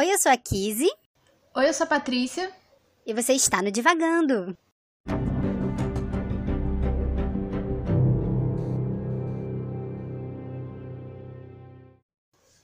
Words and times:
Oi, 0.00 0.12
eu 0.12 0.18
sou 0.20 0.30
a 0.30 0.36
Kizzy. 0.36 0.88
Oi, 1.56 1.68
eu 1.68 1.74
sou 1.74 1.82
a 1.82 1.88
Patrícia. 1.88 2.52
E 3.04 3.12
você 3.12 3.32
está 3.32 3.60
no 3.60 3.72
Divagando. 3.72 4.56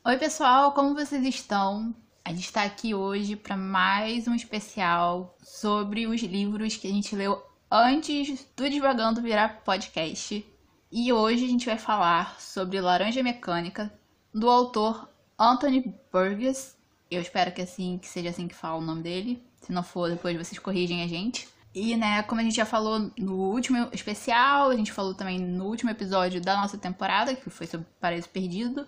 Oi, 0.05 0.17
pessoal, 0.17 0.71
como 0.75 0.95
vocês 0.95 1.27
estão? 1.27 1.93
A 2.25 2.31
gente 2.31 2.45
está 2.45 2.63
aqui 2.63 2.95
hoje 2.95 3.35
para 3.35 3.57
mais 3.57 4.29
um 4.29 4.35
especial 4.37 5.37
sobre 5.43 6.07
os 6.07 6.23
livros 6.23 6.77
que 6.77 6.87
a 6.87 6.93
gente 6.93 7.17
leu 7.17 7.45
antes 7.69 8.47
do 8.57 8.71
Divagando 8.71 9.21
virar 9.21 9.65
podcast. 9.65 10.47
E 10.93 11.13
hoje 11.13 11.45
a 11.45 11.49
gente 11.49 11.67
vai 11.67 11.79
falar 11.79 12.41
sobre 12.41 12.81
Laranja 12.81 13.25
Mecânica, 13.25 13.93
do 14.33 14.49
autor 14.49 15.09
Anthony 15.37 15.93
Burgess. 16.13 16.74
Eu 17.15 17.23
espero 17.23 17.53
que 17.53 17.63
assim 17.63 17.99
que 17.99 18.09
seja 18.09 18.31
assim 18.31 18.49
que 18.49 18.55
fala 18.55 18.79
o 18.79 18.81
nome 18.81 19.03
dele. 19.03 19.43
Se 19.61 19.73
não 19.73 19.83
for, 19.83 20.11
depois 20.11 20.37
vocês 20.37 20.59
corrigem 20.59 21.03
a 21.03 21.07
gente. 21.07 21.49
E, 21.75 21.97
né, 21.97 22.23
como 22.23 22.41
a 22.41 22.45
gente 22.45 22.55
já 22.55 22.65
falou 22.65 23.11
no 23.19 23.35
último 23.35 23.89
especial, 23.93 24.71
a 24.71 24.77
gente 24.77 24.93
falou 24.93 25.13
também 25.13 25.41
no 25.41 25.65
último 25.65 25.91
episódio 25.91 26.41
da 26.41 26.57
nossa 26.57 26.79
temporada, 26.79 27.35
que 27.35 27.51
foi 27.51 27.67
sobre 27.67 27.87
Paraíso 28.01 28.29
Perdido. 28.29 28.87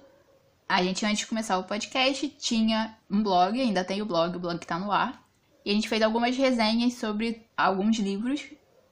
A 0.69 0.83
gente, 0.83 1.05
antes 1.05 1.19
de 1.19 1.27
começar 1.27 1.59
o 1.59 1.65
podcast, 1.65 2.29
tinha 2.39 2.97
um 3.11 3.23
blog, 3.23 3.61
ainda 3.61 3.85
tem 3.85 4.03
o 4.03 4.07
blog, 4.07 4.37
o 4.37 4.41
blog 4.41 4.59
que 4.59 4.67
tá 4.67 4.79
no 4.79 4.93
ar. 4.93 5.21
E 5.65 5.71
a 5.71 5.75
gente 5.75 5.89
fez 5.89 6.01
algumas 6.01 6.37
resenhas 6.37 6.95
sobre 6.95 7.45
alguns 7.57 7.99
livros. 7.99 8.45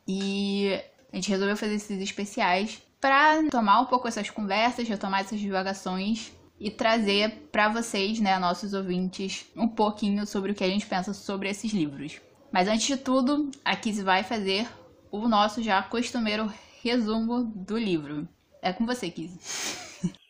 E 0.09 0.71
a 1.13 1.17
gente 1.17 1.31
resolveu 1.31 1.57
fazer 1.57 1.75
esses 1.75 2.01
especiais 2.03 2.83
para 3.01 3.49
tomar 3.49 3.81
um 3.81 3.87
pouco 3.87 4.09
essas 4.09 4.29
conversas, 4.29 4.89
retomar 4.89 5.21
essas 5.21 5.39
divagações 5.39 6.33
e 6.65 6.71
trazer 6.71 7.47
para 7.53 7.69
vocês, 7.69 8.19
né, 8.21 8.39
nossos 8.39 8.73
ouvintes, 8.73 9.45
um 9.55 9.69
pouquinho 9.69 10.27
sobre 10.27 10.53
o 10.53 10.55
que 10.55 10.65
a 10.65 10.69
gente 10.69 10.87
pensa 10.87 11.13
sobre 11.13 11.51
esses 11.51 11.71
livros. 11.71 12.23
Mas 12.51 12.67
antes 12.69 12.87
de 12.87 12.97
tudo, 12.97 13.51
a 13.63 13.77
Kiz 13.77 14.01
vai 14.01 14.25
fazer 14.25 14.67
o 15.13 15.29
nosso 15.29 15.63
já 15.63 15.83
costumeiro 15.83 16.51
resumo 16.83 17.45
do 17.55 17.77
livro. 17.77 18.27
É 18.63 18.73
com 18.73 18.87
você, 18.87 19.11
Kiz. 19.11 19.37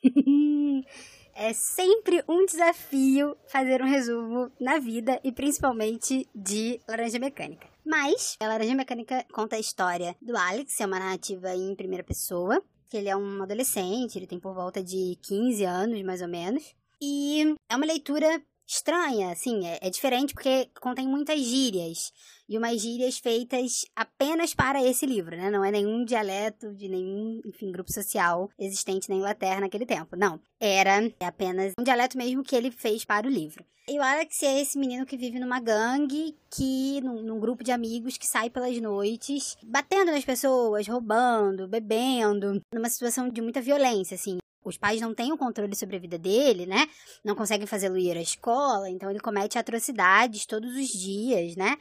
é 1.37 1.53
sempre 1.53 2.25
um 2.29 2.45
desafio 2.45 3.37
fazer 3.47 3.81
um 3.81 3.87
resumo 3.87 4.51
na 4.61 4.81
vida 4.81 5.21
e 5.23 5.31
principalmente 5.31 6.29
de 6.35 6.81
Laranja 6.89 7.21
Mecânica. 7.21 7.69
Mas 7.87 8.37
a 8.41 8.49
Laranja 8.49 8.75
Mecânica 8.75 9.25
conta 9.33 9.55
a 9.55 9.61
história 9.61 10.17
do 10.21 10.37
Alex, 10.37 10.81
é 10.81 10.87
uma 10.87 10.99
narrativa 10.99 11.55
em 11.55 11.77
primeira 11.77 12.03
pessoa, 12.03 12.61
que 12.95 12.99
ele 12.99 13.09
é 13.09 13.17
um 13.17 13.43
adolescente, 13.43 14.17
ele 14.17 14.27
tem 14.29 14.39
por 14.39 14.55
volta 14.55 14.81
de 14.81 15.19
15 15.21 15.65
anos, 15.65 16.01
mais 16.05 16.23
ou 16.23 16.29
menos. 16.29 16.77
E 17.03 17.43
é 17.69 17.75
uma 17.75 17.85
leitura 17.85 18.41
estranha, 18.67 19.31
assim, 19.31 19.67
é, 19.67 19.79
é, 19.81 19.91
diferente 19.91 20.35
porque 20.35 20.69
contém 20.81 21.07
muitas 21.07 21.41
gírias. 21.41 22.13
E 22.49 22.59
umas 22.59 22.81
gírias 22.81 23.19
feitas 23.19 23.87
apenas 23.97 24.55
para 24.55 24.83
esse 24.83 25.07
livro, 25.07 25.35
né? 25.35 25.51
Não 25.51 25.65
é 25.65 25.71
nenhum 25.71 26.05
dialeto 26.05 26.75
de 26.75 26.89
nenhum, 26.89 27.41
enfim, 27.47 27.73
grupo 27.73 27.91
social 27.91 28.51
existente 28.59 29.09
na 29.09 29.17
Inglaterra 29.17 29.61
naquele 29.61 29.87
tempo. 29.87 30.15
Não. 30.15 30.39
Era 30.61 30.99
apenas 31.21 31.73
um 31.79 31.83
dialeto 31.83 32.19
mesmo 32.19 32.43
que 32.43 32.55
ele 32.55 32.71
fez 32.71 33.05
para 33.05 33.27
o 33.27 33.31
livro. 33.31 33.65
E 33.89 33.99
o 33.99 34.03
Alex 34.03 34.43
é 34.43 34.61
esse 34.61 34.79
menino 34.79 35.05
que 35.05 35.17
vive 35.17 35.39
numa 35.39 35.61
gangue, 35.61 36.35
que 36.51 37.01
num, 37.03 37.23
num, 37.23 37.41
grupo 37.41 37.63
de 37.63 37.71
amigos 37.71 38.17
que 38.17 38.27
sai 38.27 38.49
pelas 38.49 38.79
noites, 38.81 39.57
batendo 39.63 40.11
nas 40.11 40.25
pessoas, 40.25 40.89
roubando, 40.89 41.69
bebendo, 41.69 42.63
numa 42.75 42.89
situação 42.89 43.29
de 43.29 43.43
muita 43.43 43.61
violência, 43.61 44.15
assim 44.15 44.39
os 44.65 44.79
pais 44.79 45.01
não 45.01 45.15
têm 45.15 45.33
o 45.33 45.39
controle 45.39 45.77
sobre 45.77 45.97
a 45.97 45.99
vida 45.99 46.19
dele, 46.19 46.67
né? 46.67 46.89
Não 47.23 47.35
conseguem 47.35 47.67
fazê-lo 47.67 47.99
ir 47.99 48.17
à 48.17 48.23
escola, 48.23 48.89
então 48.89 49.11
ele 49.11 49.21
comete 49.21 49.59
atrocidades 49.59 50.47
todos 50.47 50.75
os 50.75 50.89
dias, 50.89 51.55
né? 51.55 51.77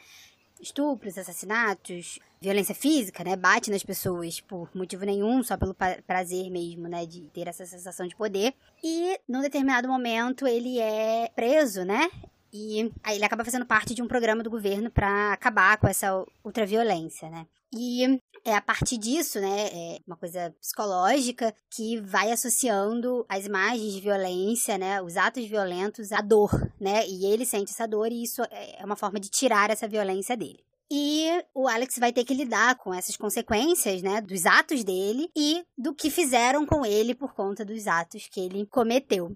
Estupros, 0.61 1.17
assassinatos, 1.17 2.19
violência 2.41 2.75
física, 2.75 3.23
né? 3.23 3.35
Bate 3.35 3.71
nas 3.71 3.83
pessoas 3.83 4.41
por 4.41 4.69
motivo 4.75 5.05
nenhum, 5.05 5.41
só 5.41 5.57
pelo 5.57 5.75
prazer 6.05 6.49
mesmo, 6.49 6.88
né? 6.88 7.05
De 7.05 7.22
ter 7.33 7.47
essa 7.47 7.66
sensação 7.66 8.05
de 8.05 8.16
poder. 8.16 8.53
E 8.83 9.19
num 9.27 9.41
determinado 9.41 9.88
momento 9.88 10.45
ele 10.45 10.79
é 10.79 11.29
preso, 11.35 11.83
né? 11.85 12.09
E 12.51 12.91
aí 13.03 13.16
ele 13.16 13.25
acaba 13.25 13.43
fazendo 13.43 13.66
parte 13.66 13.95
de 13.95 14.01
um 14.01 14.07
programa 14.07 14.43
do 14.43 14.49
governo 14.49 14.91
para 14.91 15.33
acabar 15.33 15.77
com 15.77 15.88
essa 15.88 16.23
ultraviolência, 16.43 17.29
né? 17.29 17.47
E 17.73 18.19
é 18.45 18.55
a 18.55 18.61
partir 18.61 18.97
disso, 18.97 19.39
né, 19.39 19.67
é 19.67 19.99
uma 20.05 20.17
coisa 20.17 20.53
psicológica 20.59 21.53
que 21.69 21.99
vai 22.01 22.31
associando 22.31 23.25
as 23.29 23.45
imagens 23.45 23.93
de 23.93 24.01
violência, 24.01 24.77
né, 24.77 25.01
os 25.01 25.15
atos 25.17 25.45
violentos 25.45 26.11
à 26.11 26.21
dor, 26.21 26.51
né? 26.79 27.07
E 27.07 27.25
ele 27.25 27.45
sente 27.45 27.71
essa 27.71 27.87
dor 27.87 28.11
e 28.11 28.23
isso 28.23 28.41
é, 28.43 28.81
é 28.81 28.85
uma 28.85 28.95
forma 28.95 29.19
de 29.19 29.29
tirar 29.29 29.69
essa 29.69 29.87
violência 29.87 30.35
dele. 30.35 30.63
E 30.91 31.27
o 31.55 31.67
Alex 31.67 31.95
vai 31.97 32.11
ter 32.11 32.23
que 32.23 32.33
lidar 32.33 32.75
com 32.75 32.93
essas 32.93 33.17
consequências, 33.17 34.01
né, 34.01 34.21
dos 34.21 34.45
atos 34.45 34.83
dele 34.83 35.29
e 35.35 35.63
do 35.77 35.95
que 35.95 36.09
fizeram 36.09 36.65
com 36.65 36.85
ele 36.85 37.15
por 37.15 37.33
conta 37.33 37.63
dos 37.65 37.87
atos 37.87 38.27
que 38.27 38.41
ele 38.41 38.65
cometeu. 38.67 39.35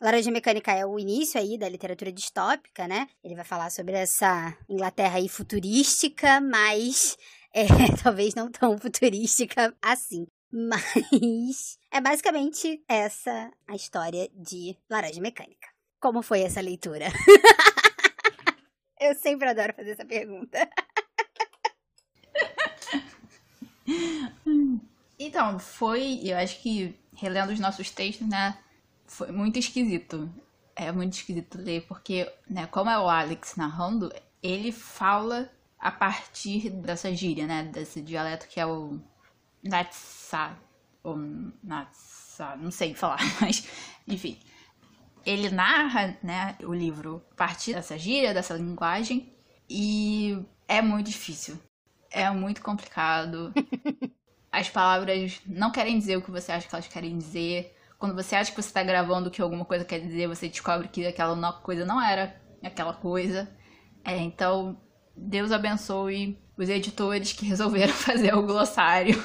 Laranja 0.00 0.30
Mecânica 0.30 0.72
é 0.72 0.86
o 0.86 0.98
início 0.98 1.40
aí 1.40 1.58
da 1.58 1.68
literatura 1.68 2.12
distópica, 2.12 2.86
né? 2.86 3.08
Ele 3.24 3.34
vai 3.34 3.44
falar 3.44 3.68
sobre 3.70 3.94
essa 3.94 4.56
Inglaterra 4.68 5.16
aí 5.16 5.28
futurística, 5.28 6.40
mas 6.40 7.16
é, 7.58 7.66
talvez 8.02 8.34
não 8.34 8.50
tão 8.50 8.78
futurística 8.78 9.74
assim. 9.82 10.26
Mas 10.50 11.78
é 11.92 12.00
basicamente 12.00 12.82
essa 12.88 13.50
a 13.66 13.74
história 13.74 14.30
de 14.34 14.76
Laranja 14.88 15.20
Mecânica. 15.20 15.68
Como 16.00 16.22
foi 16.22 16.42
essa 16.42 16.60
leitura? 16.60 17.06
Eu 19.00 19.14
sempre 19.14 19.48
adoro 19.48 19.74
fazer 19.74 19.90
essa 19.92 20.04
pergunta. 20.04 20.68
Então, 25.16 25.58
foi, 25.60 26.20
eu 26.24 26.36
acho 26.36 26.60
que 26.60 26.96
relendo 27.14 27.52
os 27.52 27.60
nossos 27.60 27.90
textos, 27.90 28.28
né, 28.28 28.58
foi 29.06 29.30
muito 29.30 29.56
esquisito. 29.56 30.28
É 30.74 30.90
muito 30.90 31.12
esquisito 31.14 31.58
ler, 31.58 31.86
porque, 31.86 32.28
né, 32.50 32.66
como 32.66 32.90
é 32.90 32.98
o 32.98 33.08
Alex 33.08 33.54
narrando, 33.54 34.12
ele 34.42 34.72
fala 34.72 35.48
a 35.78 35.90
partir 35.90 36.70
dessa 36.70 37.14
gíria, 37.14 37.46
né? 37.46 37.64
Desse 37.64 38.02
dialeto 38.02 38.48
que 38.48 38.58
é 38.58 38.66
o 38.66 38.98
Natsa, 39.62 40.56
ou 41.02 41.16
Natsa, 41.62 42.56
não 42.56 42.70
sei 42.70 42.94
falar, 42.94 43.18
mas 43.40 43.68
enfim. 44.06 44.38
Ele 45.26 45.50
narra, 45.50 46.16
né, 46.22 46.56
o 46.62 46.72
livro 46.72 47.22
a 47.32 47.34
partir 47.34 47.74
dessa 47.74 47.98
gíria, 47.98 48.32
dessa 48.32 48.54
linguagem, 48.54 49.30
e 49.68 50.42
é 50.66 50.80
muito 50.80 51.10
difícil. 51.10 51.58
É 52.10 52.30
muito 52.30 52.62
complicado. 52.62 53.52
As 54.50 54.70
palavras 54.70 55.40
não 55.44 55.70
querem 55.70 55.98
dizer 55.98 56.16
o 56.16 56.22
que 56.22 56.30
você 56.30 56.52
acha 56.52 56.66
que 56.66 56.74
elas 56.74 56.88
querem 56.88 57.18
dizer. 57.18 57.76
Quando 57.98 58.14
você 58.14 58.36
acha 58.36 58.50
que 58.50 58.62
você 58.62 58.68
está 58.68 58.82
gravando 58.82 59.28
o 59.28 59.30
que 59.30 59.42
alguma 59.42 59.64
coisa 59.66 59.84
quer 59.84 60.00
dizer, 60.00 60.28
você 60.28 60.48
descobre 60.48 60.88
que 60.88 61.06
aquela 61.06 61.52
coisa 61.52 61.84
não 61.84 62.00
era 62.00 62.40
aquela 62.62 62.94
coisa. 62.94 63.54
É, 64.04 64.16
então, 64.16 64.80
Deus 65.20 65.52
abençoe 65.52 66.38
os 66.56 66.68
editores 66.68 67.32
que 67.32 67.44
resolveram 67.44 67.92
fazer 67.94 68.34
o 68.34 68.42
glossário. 68.42 69.22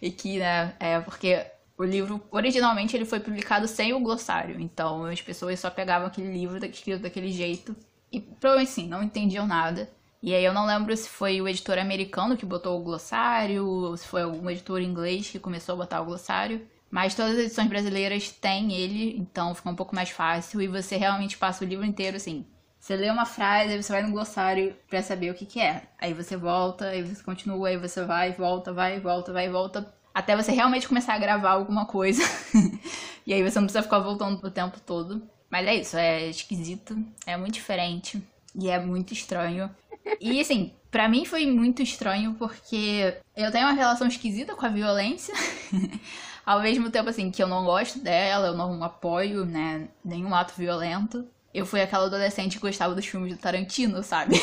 e 0.00 0.10
que, 0.10 0.38
né, 0.38 0.74
é 0.80 1.00
porque 1.00 1.44
o 1.76 1.84
livro, 1.84 2.22
originalmente, 2.30 2.96
ele 2.96 3.04
foi 3.04 3.20
publicado 3.20 3.66
sem 3.66 3.92
o 3.92 4.00
glossário. 4.00 4.60
Então, 4.60 5.04
as 5.04 5.20
pessoas 5.20 5.58
só 5.58 5.70
pegavam 5.70 6.08
aquele 6.08 6.32
livro 6.32 6.64
escrito 6.66 7.02
daquele 7.02 7.30
jeito 7.30 7.74
e, 8.12 8.20
provavelmente, 8.20 8.70
sim, 8.72 8.88
não 8.88 9.02
entendiam 9.02 9.46
nada. 9.46 9.90
E 10.22 10.34
aí 10.34 10.44
eu 10.44 10.52
não 10.52 10.66
lembro 10.66 10.94
se 10.94 11.08
foi 11.08 11.40
o 11.40 11.48
editor 11.48 11.78
americano 11.78 12.36
que 12.36 12.44
botou 12.44 12.78
o 12.78 12.84
glossário, 12.84 13.66
ou 13.66 13.96
se 13.96 14.06
foi 14.06 14.22
algum 14.22 14.50
editor 14.50 14.82
inglês 14.82 15.30
que 15.30 15.38
começou 15.38 15.74
a 15.74 15.78
botar 15.78 16.02
o 16.02 16.04
glossário. 16.04 16.66
Mas 16.90 17.14
todas 17.14 17.32
as 17.32 17.44
edições 17.46 17.68
brasileiras 17.68 18.30
têm 18.30 18.72
ele, 18.72 19.16
então 19.16 19.54
fica 19.54 19.70
um 19.70 19.76
pouco 19.76 19.94
mais 19.94 20.10
fácil 20.10 20.60
e 20.60 20.66
você 20.66 20.96
realmente 20.96 21.38
passa 21.38 21.64
o 21.64 21.68
livro 21.68 21.86
inteiro 21.86 22.16
assim, 22.16 22.44
você 22.80 22.96
lê 22.96 23.10
uma 23.10 23.26
frase, 23.26 23.74
aí 23.74 23.82
você 23.82 23.92
vai 23.92 24.02
no 24.02 24.10
glossário 24.10 24.74
para 24.88 25.02
saber 25.02 25.30
o 25.30 25.34
que, 25.34 25.44
que 25.44 25.60
é. 25.60 25.82
Aí 25.98 26.14
você 26.14 26.34
volta, 26.34 26.86
aí 26.86 27.02
você 27.02 27.22
continua, 27.22 27.68
aí 27.68 27.76
você 27.76 28.02
vai, 28.06 28.32
volta, 28.32 28.72
vai, 28.72 28.98
volta, 28.98 29.32
vai, 29.34 29.50
volta. 29.50 29.94
Até 30.14 30.34
você 30.34 30.50
realmente 30.50 30.88
começar 30.88 31.12
a 31.12 31.18
gravar 31.18 31.50
alguma 31.50 31.84
coisa. 31.84 32.22
e 33.26 33.34
aí 33.34 33.42
você 33.42 33.60
não 33.60 33.66
precisa 33.66 33.82
ficar 33.82 33.98
voltando 33.98 34.42
o 34.42 34.50
tempo 34.50 34.80
todo. 34.80 35.22
Mas 35.50 35.66
é 35.66 35.74
isso, 35.74 35.96
é 35.98 36.26
esquisito, 36.28 36.96
é 37.26 37.36
muito 37.36 37.54
diferente 37.54 38.22
e 38.54 38.70
é 38.70 38.78
muito 38.78 39.12
estranho. 39.12 39.70
E 40.18 40.40
assim, 40.40 40.72
para 40.90 41.06
mim 41.06 41.26
foi 41.26 41.44
muito 41.46 41.82
estranho 41.82 42.34
porque 42.38 43.14
eu 43.36 43.52
tenho 43.52 43.66
uma 43.66 43.74
relação 43.74 44.08
esquisita 44.08 44.54
com 44.54 44.64
a 44.64 44.70
violência. 44.70 45.34
Ao 46.46 46.62
mesmo 46.62 46.90
tempo 46.90 47.10
assim 47.10 47.30
que 47.30 47.42
eu 47.42 47.46
não 47.46 47.64
gosto 47.64 47.98
dela, 47.98 48.48
eu 48.48 48.56
não 48.56 48.82
apoio, 48.82 49.44
né, 49.44 49.86
nenhum 50.02 50.34
ato 50.34 50.54
violento 50.56 51.28
eu 51.52 51.66
fui 51.66 51.80
aquela 51.80 52.06
adolescente 52.06 52.56
que 52.56 52.62
gostava 52.62 52.94
dos 52.94 53.06
filmes 53.06 53.32
do 53.32 53.38
Tarantino, 53.38 54.02
sabe? 54.02 54.36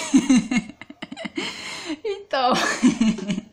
então. 2.04 2.54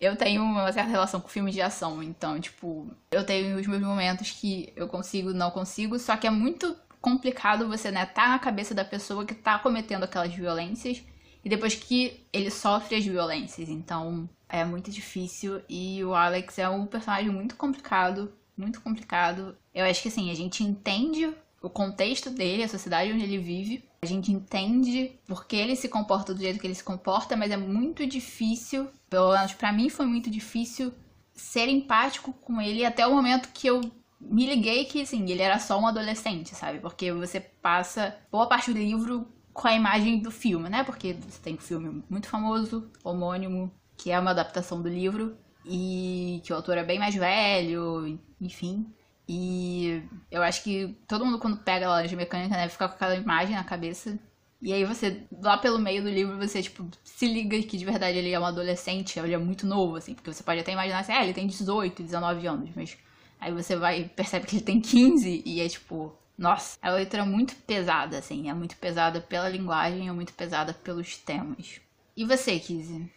eu 0.00 0.16
tenho 0.16 0.42
uma 0.42 0.72
certa 0.72 0.90
relação 0.90 1.20
com 1.20 1.28
filmes 1.28 1.54
de 1.54 1.62
ação, 1.62 2.02
então, 2.02 2.40
tipo, 2.40 2.90
eu 3.10 3.24
tenho 3.24 3.58
os 3.58 3.66
meus 3.66 3.82
momentos 3.82 4.30
que 4.30 4.72
eu 4.76 4.88
consigo, 4.88 5.32
não 5.32 5.50
consigo, 5.50 5.98
só 5.98 6.16
que 6.16 6.26
é 6.26 6.30
muito 6.30 6.76
complicado 7.00 7.68
você, 7.68 7.90
né, 7.90 8.06
tá 8.06 8.28
na 8.28 8.38
cabeça 8.38 8.74
da 8.74 8.84
pessoa 8.84 9.26
que 9.26 9.34
tá 9.34 9.58
cometendo 9.58 10.04
aquelas 10.04 10.34
violências 10.34 11.02
e 11.44 11.48
depois 11.48 11.74
que 11.74 12.26
ele 12.32 12.50
sofre 12.50 12.96
as 12.96 13.04
violências. 13.04 13.68
Então, 13.68 14.28
é 14.48 14.64
muito 14.64 14.90
difícil 14.90 15.60
e 15.68 16.02
o 16.04 16.14
Alex 16.14 16.58
é 16.58 16.68
um 16.68 16.86
personagem 16.86 17.30
muito 17.30 17.56
complicado, 17.56 18.32
muito 18.56 18.80
complicado. 18.80 19.56
Eu 19.74 19.84
acho 19.84 20.00
que 20.00 20.08
assim, 20.08 20.30
a 20.30 20.34
gente 20.34 20.62
entende 20.62 21.34
o 21.64 21.70
contexto 21.70 22.28
dele, 22.28 22.62
a 22.62 22.68
sociedade 22.68 23.10
onde 23.10 23.24
ele 23.24 23.38
vive. 23.38 23.82
A 24.02 24.06
gente 24.06 24.30
entende 24.30 25.18
por 25.26 25.46
que 25.46 25.56
ele 25.56 25.74
se 25.74 25.88
comporta 25.88 26.34
do 26.34 26.40
jeito 26.40 26.60
que 26.60 26.66
ele 26.66 26.74
se 26.74 26.84
comporta, 26.84 27.34
mas 27.34 27.50
é 27.50 27.56
muito 27.56 28.06
difícil, 28.06 28.88
pelo 29.08 29.32
menos 29.32 29.54
para 29.54 29.72
mim 29.72 29.88
foi 29.88 30.04
muito 30.04 30.30
difícil 30.30 30.92
ser 31.32 31.68
empático 31.68 32.34
com 32.34 32.60
ele 32.60 32.84
até 32.84 33.06
o 33.06 33.14
momento 33.14 33.48
que 33.48 33.66
eu 33.66 33.80
me 34.20 34.46
liguei 34.46 34.84
que, 34.84 35.02
assim, 35.02 35.28
ele 35.30 35.42
era 35.42 35.58
só 35.58 35.78
um 35.78 35.86
adolescente, 35.86 36.54
sabe? 36.54 36.80
Porque 36.80 37.10
você 37.12 37.40
passa 37.40 38.16
boa 38.30 38.46
parte 38.46 38.72
do 38.72 38.78
livro 38.78 39.26
com 39.52 39.66
a 39.66 39.74
imagem 39.74 40.18
do 40.18 40.30
filme, 40.30 40.68
né? 40.68 40.84
Porque 40.84 41.14
você 41.14 41.40
tem 41.42 41.54
um 41.54 41.58
filme 41.58 42.02
muito 42.10 42.28
famoso, 42.28 42.90
homônimo, 43.02 43.72
que 43.96 44.10
é 44.10 44.20
uma 44.20 44.32
adaptação 44.32 44.82
do 44.82 44.88
livro, 44.88 45.36
e 45.64 46.40
que 46.44 46.52
o 46.52 46.56
autor 46.56 46.76
é 46.76 46.84
bem 46.84 46.98
mais 46.98 47.14
velho, 47.14 48.18
enfim. 48.40 48.86
E 49.28 50.02
eu 50.30 50.42
acho 50.42 50.62
que 50.62 50.96
todo 51.08 51.24
mundo, 51.24 51.38
quando 51.38 51.56
pega 51.58 51.86
a 51.86 51.90
laranja 51.90 52.16
mecânica, 52.16 52.56
né, 52.56 52.68
fica 52.68 52.88
com 52.88 52.94
aquela 52.94 53.16
imagem 53.16 53.56
na 53.56 53.64
cabeça. 53.64 54.18
E 54.60 54.72
aí 54.72 54.84
você, 54.84 55.22
lá 55.42 55.58
pelo 55.58 55.78
meio 55.78 56.02
do 56.02 56.08
livro, 56.10 56.36
você, 56.38 56.62
tipo, 56.62 56.88
se 57.02 57.26
liga 57.26 57.60
que 57.62 57.76
de 57.76 57.84
verdade 57.84 58.18
ele 58.18 58.32
é 58.32 58.40
um 58.40 58.46
adolescente, 58.46 59.18
ele 59.18 59.34
é 59.34 59.38
muito 59.38 59.66
novo, 59.66 59.96
assim, 59.96 60.14
porque 60.14 60.32
você 60.32 60.42
pode 60.42 60.60
até 60.60 60.72
imaginar 60.72 61.00
assim, 61.00 61.12
ah, 61.12 61.22
ele 61.22 61.34
tem 61.34 61.46
18, 61.46 62.02
19 62.02 62.46
anos, 62.46 62.70
mas 62.74 62.96
Aí 63.44 63.52
você 63.52 63.76
vai 63.76 64.04
percebe 64.16 64.46
que 64.46 64.56
ele 64.56 64.64
tem 64.64 64.80
15 64.80 65.42
e 65.44 65.60
é 65.60 65.68
tipo, 65.68 66.16
nossa, 66.38 66.78
é 66.80 66.88
uma 66.88 66.96
leitura 66.96 67.26
muito 67.26 67.54
pesada, 67.56 68.16
assim, 68.16 68.48
é 68.48 68.54
muito 68.54 68.74
pesada 68.78 69.20
pela 69.20 69.50
linguagem, 69.50 70.08
é 70.08 70.12
muito 70.12 70.32
pesada 70.32 70.72
pelos 70.72 71.18
temas. 71.18 71.78
E 72.16 72.24
você, 72.24 72.58
Kizzy? 72.58 73.10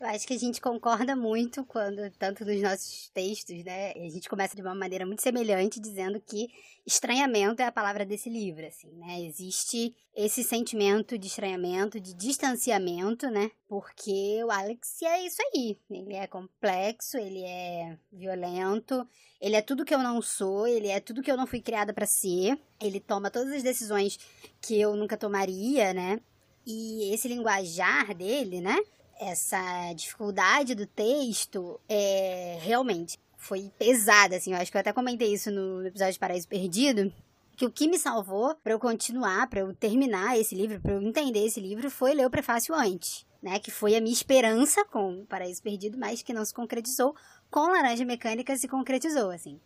Eu 0.00 0.06
acho 0.06 0.26
que 0.26 0.32
a 0.32 0.38
gente 0.38 0.62
concorda 0.62 1.14
muito 1.14 1.62
quando, 1.62 2.10
tanto 2.12 2.42
nos 2.42 2.62
nossos 2.62 3.10
textos, 3.12 3.62
né? 3.62 3.92
A 3.92 4.08
gente 4.08 4.30
começa 4.30 4.56
de 4.56 4.62
uma 4.62 4.74
maneira 4.74 5.04
muito 5.04 5.20
semelhante, 5.20 5.78
dizendo 5.78 6.18
que 6.18 6.48
estranhamento 6.86 7.60
é 7.60 7.66
a 7.66 7.72
palavra 7.72 8.06
desse 8.06 8.30
livro, 8.30 8.66
assim, 8.66 8.90
né? 8.92 9.20
Existe 9.20 9.94
esse 10.16 10.42
sentimento 10.42 11.18
de 11.18 11.26
estranhamento, 11.26 12.00
de 12.00 12.14
distanciamento, 12.14 13.28
né? 13.28 13.50
Porque 13.68 14.42
o 14.42 14.50
Alex 14.50 15.02
é 15.02 15.20
isso 15.26 15.42
aí. 15.52 15.78
Ele 15.90 16.14
é 16.14 16.26
complexo, 16.26 17.18
ele 17.18 17.42
é 17.44 17.98
violento, 18.10 19.06
ele 19.38 19.54
é 19.54 19.60
tudo 19.60 19.84
que 19.84 19.94
eu 19.94 20.02
não 20.02 20.22
sou, 20.22 20.66
ele 20.66 20.88
é 20.88 20.98
tudo 20.98 21.22
que 21.22 21.30
eu 21.30 21.36
não 21.36 21.46
fui 21.46 21.60
criada 21.60 21.92
para 21.92 22.06
ser. 22.06 22.58
Ele 22.80 23.00
toma 23.00 23.30
todas 23.30 23.52
as 23.52 23.62
decisões 23.62 24.18
que 24.62 24.80
eu 24.80 24.96
nunca 24.96 25.18
tomaria, 25.18 25.92
né? 25.92 26.18
E 26.66 27.12
esse 27.12 27.28
linguajar 27.28 28.14
dele, 28.14 28.62
né? 28.62 28.78
Essa 29.20 29.92
dificuldade 29.92 30.74
do 30.74 30.86
texto 30.86 31.78
é 31.86 32.58
realmente 32.62 33.18
foi 33.36 33.70
pesada, 33.78 34.36
assim. 34.36 34.52
Eu 34.52 34.58
acho 34.58 34.70
que 34.70 34.76
eu 34.76 34.80
até 34.80 34.92
comentei 34.92 35.32
isso 35.32 35.50
no 35.50 35.86
episódio 35.86 36.14
de 36.14 36.18
Paraíso 36.18 36.48
Perdido. 36.48 37.12
Que 37.56 37.66
o 37.66 37.70
que 37.70 37.86
me 37.86 37.98
salvou 37.98 38.54
para 38.56 38.72
eu 38.72 38.78
continuar, 38.78 39.46
para 39.48 39.60
eu 39.60 39.74
terminar 39.74 40.38
esse 40.38 40.54
livro, 40.54 40.80
para 40.80 40.94
eu 40.94 41.02
entender 41.02 41.44
esse 41.44 41.60
livro, 41.60 41.90
foi 41.90 42.14
ler 42.14 42.26
o 42.26 42.30
prefácio 42.30 42.74
antes, 42.74 43.26
né? 43.42 43.58
Que 43.58 43.70
foi 43.70 43.94
a 43.94 44.00
minha 44.00 44.14
esperança 44.14 44.82
com 44.86 45.26
Paraíso 45.26 45.62
Perdido, 45.62 45.98
mas 45.98 46.22
que 46.22 46.32
não 46.32 46.44
se 46.44 46.54
concretizou. 46.54 47.14
Com 47.50 47.68
Laranja 47.68 48.04
Mecânica 48.04 48.56
se 48.56 48.66
concretizou, 48.66 49.30
assim 49.30 49.60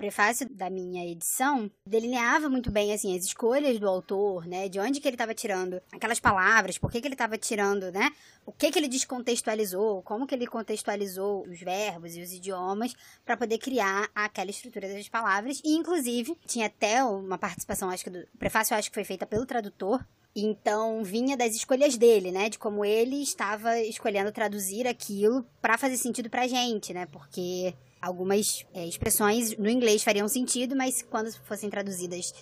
prefácio 0.00 0.48
da 0.48 0.70
minha 0.70 1.06
edição 1.06 1.70
delineava 1.86 2.48
muito 2.48 2.70
bem 2.70 2.90
assim 2.90 3.14
as 3.14 3.22
escolhas 3.22 3.78
do 3.78 3.86
autor, 3.86 4.46
né? 4.46 4.66
De 4.66 4.80
onde 4.80 4.98
que 4.98 5.06
ele 5.06 5.14
estava 5.14 5.34
tirando 5.34 5.78
aquelas 5.92 6.18
palavras, 6.18 6.78
por 6.78 6.90
que, 6.90 7.02
que 7.02 7.06
ele 7.06 7.14
estava 7.14 7.36
tirando, 7.36 7.92
né? 7.92 8.10
O 8.46 8.50
que 8.50 8.70
que 8.70 8.78
ele 8.78 8.88
descontextualizou, 8.88 10.02
como 10.02 10.26
que 10.26 10.34
ele 10.34 10.46
contextualizou 10.46 11.46
os 11.46 11.60
verbos 11.60 12.16
e 12.16 12.22
os 12.22 12.32
idiomas 12.32 12.94
para 13.26 13.36
poder 13.36 13.58
criar 13.58 14.08
aquela 14.14 14.50
estrutura 14.50 14.88
das 14.88 15.06
palavras. 15.06 15.60
E 15.62 15.76
inclusive 15.76 16.34
tinha 16.46 16.66
até 16.66 17.04
uma 17.04 17.36
participação, 17.36 17.90
acho 17.90 18.04
que 18.04 18.10
do 18.10 18.26
prefácio 18.38 18.74
acho 18.74 18.88
que 18.88 18.94
foi 18.94 19.04
feita 19.04 19.26
pelo 19.26 19.44
tradutor, 19.44 20.02
então 20.34 21.04
vinha 21.04 21.36
das 21.36 21.54
escolhas 21.54 21.98
dele, 21.98 22.32
né? 22.32 22.48
De 22.48 22.58
como 22.58 22.86
ele 22.86 23.22
estava 23.22 23.78
escolhendo 23.80 24.32
traduzir 24.32 24.86
aquilo 24.86 25.44
para 25.60 25.76
fazer 25.76 25.98
sentido 25.98 26.30
pra 26.30 26.48
gente, 26.48 26.94
né? 26.94 27.04
Porque 27.04 27.74
algumas 28.00 28.64
é, 28.72 28.86
expressões 28.86 29.56
no 29.56 29.68
inglês 29.68 30.02
fariam 30.02 30.28
sentido, 30.28 30.76
mas 30.76 31.02
quando 31.02 31.32
fossem 31.44 31.68
traduzidas 31.70 32.32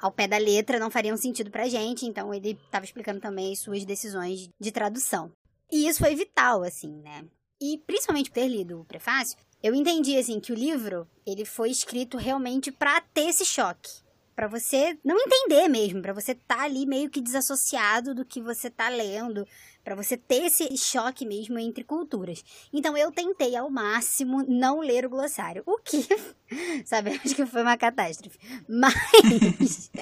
ao 0.00 0.12
pé 0.12 0.28
da 0.28 0.38
letra 0.38 0.78
não 0.78 0.90
fariam 0.90 1.16
sentido 1.16 1.50
pra 1.50 1.68
gente, 1.68 2.06
então 2.06 2.32
ele 2.32 2.58
estava 2.64 2.84
explicando 2.84 3.20
também 3.20 3.52
as 3.52 3.58
suas 3.58 3.84
decisões 3.84 4.48
de 4.60 4.72
tradução. 4.72 5.32
E 5.70 5.86
isso 5.88 5.98
foi 5.98 6.14
vital, 6.14 6.62
assim, 6.62 7.00
né? 7.02 7.24
E 7.60 7.78
principalmente 7.78 8.30
por 8.30 8.34
ter 8.34 8.48
lido 8.48 8.80
o 8.80 8.84
prefácio, 8.84 9.36
eu 9.62 9.74
entendi, 9.74 10.16
assim, 10.16 10.38
que 10.38 10.52
o 10.52 10.54
livro, 10.54 11.06
ele 11.26 11.44
foi 11.44 11.70
escrito 11.70 12.16
realmente 12.16 12.70
para 12.70 13.00
ter 13.00 13.28
esse 13.28 13.44
choque. 13.44 13.90
Para 14.38 14.46
você 14.46 14.96
não 15.04 15.18
entender 15.18 15.66
mesmo, 15.66 16.00
para 16.00 16.12
você 16.12 16.30
estar 16.30 16.58
tá 16.58 16.62
ali 16.62 16.86
meio 16.86 17.10
que 17.10 17.20
desassociado 17.20 18.14
do 18.14 18.24
que 18.24 18.40
você 18.40 18.70
tá 18.70 18.88
lendo, 18.88 19.44
para 19.82 19.96
você 19.96 20.16
ter 20.16 20.44
esse 20.44 20.76
choque 20.76 21.26
mesmo 21.26 21.58
entre 21.58 21.82
culturas. 21.82 22.44
Então 22.72 22.96
eu 22.96 23.10
tentei 23.10 23.56
ao 23.56 23.68
máximo 23.68 24.44
não 24.46 24.78
ler 24.78 25.04
o 25.04 25.10
glossário, 25.10 25.64
o 25.66 25.76
que, 25.78 26.06
sabemos 26.86 27.32
que 27.34 27.44
foi 27.46 27.62
uma 27.62 27.76
catástrofe. 27.76 28.38
Mas 28.68 29.90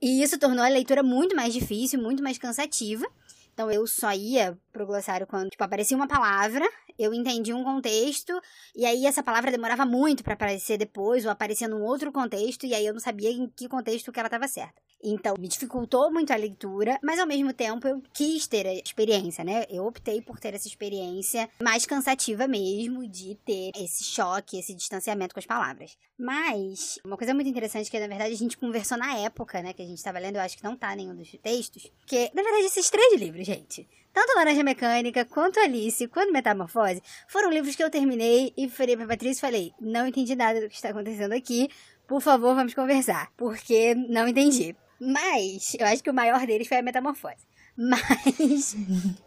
E 0.00 0.22
isso 0.22 0.38
tornou 0.38 0.64
a 0.64 0.68
leitura 0.68 1.02
muito 1.02 1.34
mais 1.34 1.52
difícil, 1.52 2.00
muito 2.00 2.22
mais 2.22 2.38
cansativa. 2.38 3.08
Então 3.52 3.68
eu 3.72 3.88
só 3.88 4.12
ia 4.12 4.56
pro 4.72 4.86
glossário 4.86 5.26
quando 5.26 5.50
tipo, 5.50 5.62
aparecia 5.62 5.96
uma 5.96 6.08
palavra, 6.08 6.68
eu 6.98 7.14
entendi 7.14 7.52
um 7.52 7.64
contexto, 7.64 8.38
e 8.74 8.84
aí 8.84 9.06
essa 9.06 9.22
palavra 9.22 9.50
demorava 9.50 9.86
muito 9.86 10.22
para 10.22 10.34
aparecer 10.34 10.76
depois, 10.78 11.24
ou 11.24 11.30
aparecia 11.30 11.68
num 11.68 11.82
outro 11.82 12.12
contexto, 12.12 12.66
e 12.66 12.74
aí 12.74 12.86
eu 12.86 12.92
não 12.92 13.00
sabia 13.00 13.30
em 13.30 13.48
que 13.48 13.68
contexto 13.68 14.12
que 14.12 14.18
ela 14.18 14.26
estava 14.26 14.46
certa. 14.46 14.80
Então, 15.02 15.34
me 15.38 15.48
dificultou 15.48 16.12
muito 16.12 16.30
a 16.30 16.36
leitura, 16.36 16.98
mas 17.02 17.18
ao 17.18 17.26
mesmo 17.26 17.54
tempo 17.54 17.88
eu 17.88 18.02
quis 18.12 18.46
ter 18.46 18.66
a 18.66 18.74
experiência, 18.74 19.42
né? 19.42 19.64
Eu 19.70 19.86
optei 19.86 20.20
por 20.20 20.38
ter 20.38 20.54
essa 20.54 20.68
experiência 20.68 21.48
mais 21.62 21.86
cansativa 21.86 22.46
mesmo, 22.46 23.08
de 23.08 23.34
ter 23.36 23.70
esse 23.76 24.04
choque, 24.04 24.58
esse 24.58 24.74
distanciamento 24.74 25.32
com 25.32 25.40
as 25.40 25.46
palavras. 25.46 25.96
Mas, 26.18 26.98
uma 27.02 27.16
coisa 27.16 27.32
muito 27.32 27.48
interessante 27.48 27.88
é 27.88 27.90
que, 27.90 27.98
na 27.98 28.08
verdade, 28.08 28.34
a 28.34 28.36
gente 28.36 28.58
conversou 28.58 28.98
na 28.98 29.16
época, 29.20 29.62
né, 29.62 29.72
que 29.72 29.80
a 29.80 29.86
gente 29.86 29.96
estava 29.96 30.18
lendo, 30.18 30.36
eu 30.36 30.42
acho 30.42 30.58
que 30.58 30.64
não 30.64 30.76
tá 30.76 30.94
nenhum 30.94 31.16
dos 31.16 31.30
textos, 31.42 31.90
que, 32.06 32.30
na 32.34 32.42
verdade, 32.42 32.66
esses 32.66 32.90
três 32.90 33.18
livros, 33.18 33.46
gente, 33.46 33.88
tanto 34.12 34.34
Laranja 34.36 34.62
Mecânica, 34.62 35.24
quanto 35.24 35.60
Alice, 35.60 36.06
quanto 36.08 36.32
Metamorfose, 36.32 37.02
foram 37.28 37.50
livros 37.50 37.76
que 37.76 37.82
eu 37.82 37.90
terminei 37.90 38.52
e 38.56 38.68
falei 38.68 38.96
pra 38.96 39.06
Patrícia 39.06 39.38
e 39.38 39.40
falei, 39.40 39.72
não 39.80 40.06
entendi 40.06 40.34
nada 40.34 40.60
do 40.60 40.68
que 40.68 40.74
está 40.74 40.90
acontecendo 40.90 41.32
aqui, 41.32 41.68
por 42.06 42.20
favor, 42.20 42.54
vamos 42.54 42.74
conversar, 42.74 43.30
porque 43.36 43.94
não 43.94 44.26
entendi. 44.26 44.74
Mas, 45.00 45.74
eu 45.78 45.86
acho 45.86 46.02
que 46.02 46.10
o 46.10 46.14
maior 46.14 46.44
deles 46.46 46.68
foi 46.68 46.78
a 46.78 46.82
Metamorfose. 46.82 47.48
Mas. 47.76 48.76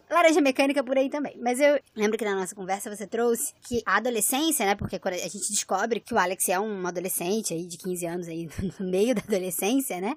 Laranja 0.08 0.40
mecânica 0.40 0.84
por 0.84 0.96
aí 0.96 1.08
também. 1.08 1.36
Mas 1.40 1.58
eu 1.60 1.80
lembro 1.96 2.16
que 2.16 2.24
na 2.24 2.36
nossa 2.36 2.54
conversa 2.54 2.94
você 2.94 3.06
trouxe 3.06 3.52
que 3.66 3.82
a 3.84 3.96
adolescência, 3.96 4.64
né? 4.64 4.76
Porque 4.76 5.00
a 5.02 5.28
gente 5.28 5.50
descobre 5.50 5.98
que 5.98 6.14
o 6.14 6.18
Alex 6.18 6.48
é 6.48 6.60
um 6.60 6.86
adolescente 6.86 7.52
aí 7.52 7.66
de 7.66 7.76
15 7.78 8.06
anos 8.06 8.28
aí, 8.28 8.48
no 8.78 8.88
meio 8.88 9.14
da 9.14 9.22
adolescência, 9.22 10.00
né? 10.00 10.14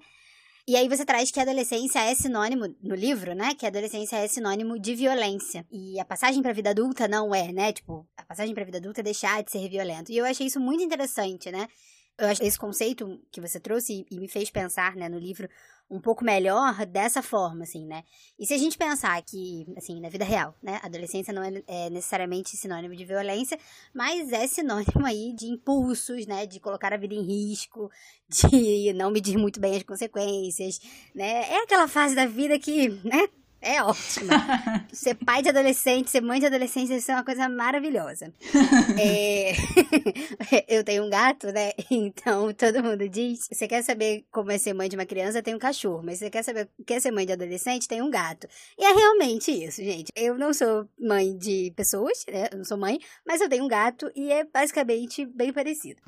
E 0.70 0.76
aí 0.76 0.90
você 0.90 1.06
traz 1.06 1.32
que 1.32 1.40
a 1.40 1.44
adolescência 1.44 2.00
é 2.00 2.14
sinônimo, 2.14 2.68
no 2.84 2.94
livro, 2.94 3.34
né? 3.34 3.56
Que 3.56 3.66
a 3.66 3.70
adolescência 3.70 4.18
é 4.18 4.28
sinônimo 4.28 4.78
de 4.78 4.96
violência. 4.96 5.66
E 5.72 5.98
a 5.98 6.04
passagem 6.04 6.42
pra 6.42 6.52
vida 6.52 6.72
adulta 6.72 7.08
não 7.08 7.34
é, 7.34 7.54
né? 7.54 7.72
Tipo, 7.72 8.06
a 8.18 8.26
passagem 8.26 8.54
pra 8.54 8.66
vida 8.66 8.78
adulta 8.78 9.00
é 9.00 9.04
deixar 9.04 9.42
de 9.42 9.50
ser 9.50 9.70
violento. 9.70 10.12
E 10.12 10.18
eu 10.18 10.26
achei 10.26 10.46
isso 10.46 10.60
muito 10.60 10.84
interessante, 10.84 11.50
né? 11.50 11.70
Eu 12.18 12.28
acho 12.28 12.44
esse 12.44 12.58
conceito 12.58 13.20
que 13.32 13.40
você 13.40 13.60
trouxe 13.60 14.06
e 14.10 14.20
me 14.20 14.28
fez 14.28 14.50
pensar, 14.50 14.96
né, 14.96 15.08
no 15.08 15.20
livro 15.20 15.48
um 15.90 16.02
pouco 16.02 16.24
melhor 16.24 16.86
dessa 16.86 17.22
forma, 17.22 17.64
assim, 17.64 17.86
né? 17.86 18.04
E 18.38 18.46
se 18.46 18.54
a 18.54 18.58
gente 18.58 18.78
pensar 18.78 19.22
que, 19.22 19.66
assim, 19.78 20.02
na 20.02 20.10
vida 20.10 20.26
real, 20.26 20.54
né, 20.62 20.80
adolescência 20.84 21.34
não 21.34 21.42
é, 21.42 21.64
é, 21.66 21.90
necessariamente 21.90 22.58
sinônimo 22.58 22.96
de 22.96 23.06
violência, 23.06 23.58
mas 23.94 24.32
é 24.34 24.46
sinônimo 24.48 25.06
aí 25.06 25.34
de 25.34 25.46
impulsos, 25.46 26.26
né, 26.26 26.46
de 26.46 26.60
colocar 26.60 26.92
a 26.94 26.98
vida 26.98 27.14
em 27.14 27.22
risco, 27.22 27.90
de 28.28 28.92
não 28.94 29.12
medir 29.12 29.38
muito 29.38 29.60
bem 29.60 29.78
as 29.78 29.84
consequências, 29.84 30.80
né? 31.16 31.50
É 31.52 31.64
aquela 31.64 31.88
fase 31.88 32.16
da 32.16 32.26
vida 32.26 32.60
que, 32.60 32.90
né, 33.06 33.30
É 33.62 33.82
ótima. 33.82 34.34
ser 34.94 35.16
pai 35.16 35.42
de 35.42 35.50
adolescente, 35.50 36.12
ser 36.12 36.22
mãe 36.22 36.40
de 36.40 36.46
adolescente, 36.46 36.96
isso 36.96 37.12
é 37.12 37.16
uma 37.16 37.24
coisa 37.24 37.50
maravilhosa. 37.50 38.32
é... 39.00 39.54
eu 40.68 40.84
tenho 40.84 41.06
um 41.06 41.10
gato, 41.10 41.48
né? 41.48 41.72
Então 41.90 42.54
todo 42.54 42.84
mundo 42.84 43.10
diz: 43.10 43.48
você 43.52 43.68
quer 43.68 43.84
saber 43.84 44.26
como 44.32 44.52
é 44.52 44.58
ser 44.58 44.74
mãe 44.74 44.88
de 44.88 44.96
uma 44.96 45.06
criança? 45.06 45.42
Tem 45.42 45.56
um 45.56 45.60
cachorro. 45.60 46.02
Mas 46.04 46.20
você 46.20 46.30
quer 46.30 46.44
saber 46.44 46.70
quer 46.86 47.02
ser 47.02 47.12
mãe 47.12 47.26
de 47.26 47.34
adolescente? 47.34 47.88
Tem 47.88 48.02
um 48.02 48.10
gato. 48.10 48.48
E 48.78 48.86
é 48.86 48.94
realmente 48.94 49.52
isso, 49.52 49.84
gente. 49.84 50.12
Eu 50.16 50.38
não 50.38 50.54
sou 50.54 50.88
mãe 51.00 51.36
de 51.36 51.74
pessoas, 51.76 52.26
né? 52.32 52.50
Eu 52.52 52.60
não 52.60 52.66
sou 52.66 52.78
mãe, 52.78 53.00
mas 53.26 53.42
eu 53.42 53.50
tenho 53.50 53.64
um 53.64 53.68
gato 53.68 54.12
e 54.16 54.32
é 54.32 54.44
basicamente 54.44 55.26
bem 55.26 55.52
parecido. 55.52 56.00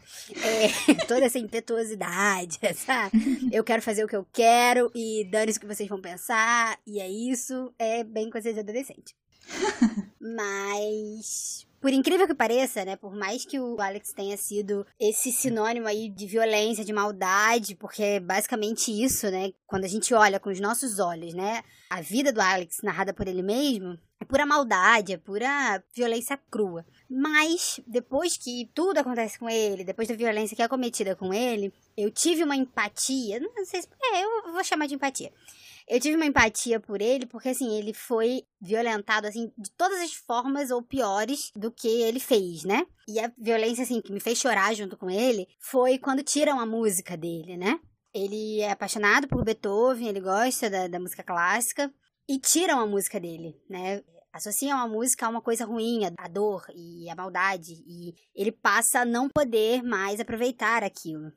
É... 0.44 0.94
toda 1.06 1.26
essa 1.26 1.40
impetuosidade, 1.40 2.60
sabe? 2.76 3.50
Eu 3.52 3.64
quero 3.64 3.82
fazer 3.82 4.04
o 4.04 4.08
que 4.08 4.16
eu 4.16 4.26
quero 4.32 4.92
e 4.94 5.28
dane-se 5.32 5.58
o 5.58 5.62
que 5.62 5.68
vocês 5.68 5.90
vão 5.90 6.00
pensar, 6.00 6.78
e 6.86 7.00
é 7.00 7.10
isso 7.10 7.39
isso 7.40 7.74
é 7.80 8.04
bem 8.04 8.30
coisa 8.30 8.54
de 8.54 8.60
adolescente. 8.60 9.16
Mas 10.20 11.66
por 11.82 11.94
incrível 11.94 12.28
que 12.28 12.36
pareça, 12.36 12.84
né, 12.84 12.98
por 12.98 13.16
mais 13.16 13.46
que 13.46 13.58
o 13.58 13.80
Alex 13.80 14.12
tenha 14.12 14.36
sido 14.36 14.86
esse 15.00 15.32
sinônimo 15.32 15.88
aí 15.88 16.10
de 16.10 16.28
violência, 16.28 16.84
de 16.84 16.92
maldade, 16.92 17.74
porque 17.76 18.04
é 18.04 18.20
basicamente 18.20 18.92
isso, 18.92 19.32
né, 19.32 19.54
quando 19.66 19.86
a 19.86 19.88
gente 19.88 20.14
olha 20.14 20.42
com 20.42 20.50
os 20.50 20.60
nossos 20.60 21.00
olhos, 21.00 21.34
né, 21.34 21.64
a 21.90 22.02
vida 22.02 22.34
do 22.34 22.42
Alex 22.42 22.80
narrada 22.84 23.14
por 23.14 23.30
ele 23.30 23.42
mesmo, 23.42 23.98
é 24.20 24.26
pura 24.26 24.46
maldade, 24.46 25.14
é 25.14 25.18
pura 25.18 25.82
violência 25.96 26.38
crua. 26.52 26.86
Mas 27.10 27.80
depois 27.88 28.36
que 28.36 28.70
tudo 28.76 28.98
acontece 28.98 29.40
com 29.40 29.50
ele, 29.50 29.86
depois 29.86 30.10
da 30.10 30.16
violência 30.16 30.58
que 30.58 30.62
é 30.62 30.68
cometida 30.68 31.16
com 31.16 31.34
ele, 31.34 31.72
eu 31.96 32.12
tive 32.12 32.44
uma 32.44 32.58
empatia, 32.58 33.40
não 33.40 33.66
sei 33.66 33.82
se, 33.82 33.88
é, 34.14 34.26
eu 34.26 34.52
vou 34.52 34.64
chamar 34.66 34.88
de 34.88 34.96
empatia 34.96 35.32
eu 35.90 36.00
tive 36.00 36.16
uma 36.16 36.26
empatia 36.26 36.80
por 36.80 37.02
ele, 37.02 37.26
porque 37.26 37.50
assim, 37.50 37.76
ele 37.76 37.94
foi 37.94 38.44
violentado, 38.62 39.26
assim, 39.26 39.52
de 39.58 39.72
todas 39.72 40.00
as 40.00 40.14
formas 40.14 40.70
ou 40.70 40.84
piores 40.84 41.52
do 41.56 41.72
que 41.72 41.88
ele 41.88 42.20
fez, 42.20 42.64
né? 42.64 42.86
E 43.08 43.20
a 43.20 43.32
violência, 43.38 43.84
assim, 43.84 44.00
que 44.00 44.14
me 44.14 44.20
fez 44.20 44.38
chorar 44.38 44.76
junto 44.76 44.96
com 44.96 45.10
ele 45.10 45.48
foi 45.60 45.98
quando 45.98 46.24
tiram 46.24 46.60
a 46.60 46.66
música 46.66 47.18
dele, 47.18 47.58
né? 47.58 47.80
Ele 48.14 48.62
é 48.62 48.72
apaixonado 48.72 49.28
por 49.28 49.44
Beethoven, 49.44 50.08
ele 50.08 50.22
gosta 50.22 50.70
da, 50.70 50.88
da 50.88 51.00
música 51.00 51.24
clássica, 51.24 51.92
e 52.28 52.40
tiram 52.40 52.80
a 52.80 52.86
música 52.86 53.20
dele, 53.20 53.60
né? 53.68 54.04
associam 54.32 54.78
a 54.78 54.88
música 54.88 55.26
a 55.26 55.30
uma 55.30 55.42
coisa 55.42 55.66
ruim, 55.66 56.02
a 56.06 56.28
dor 56.28 56.64
e 56.76 57.10
a 57.10 57.16
maldade, 57.16 57.74
e 57.88 58.14
ele 58.36 58.52
passa 58.52 59.00
a 59.00 59.06
não 59.06 59.28
poder 59.28 59.82
mais 59.82 60.20
aproveitar 60.20 60.84
aquilo. 60.84 61.32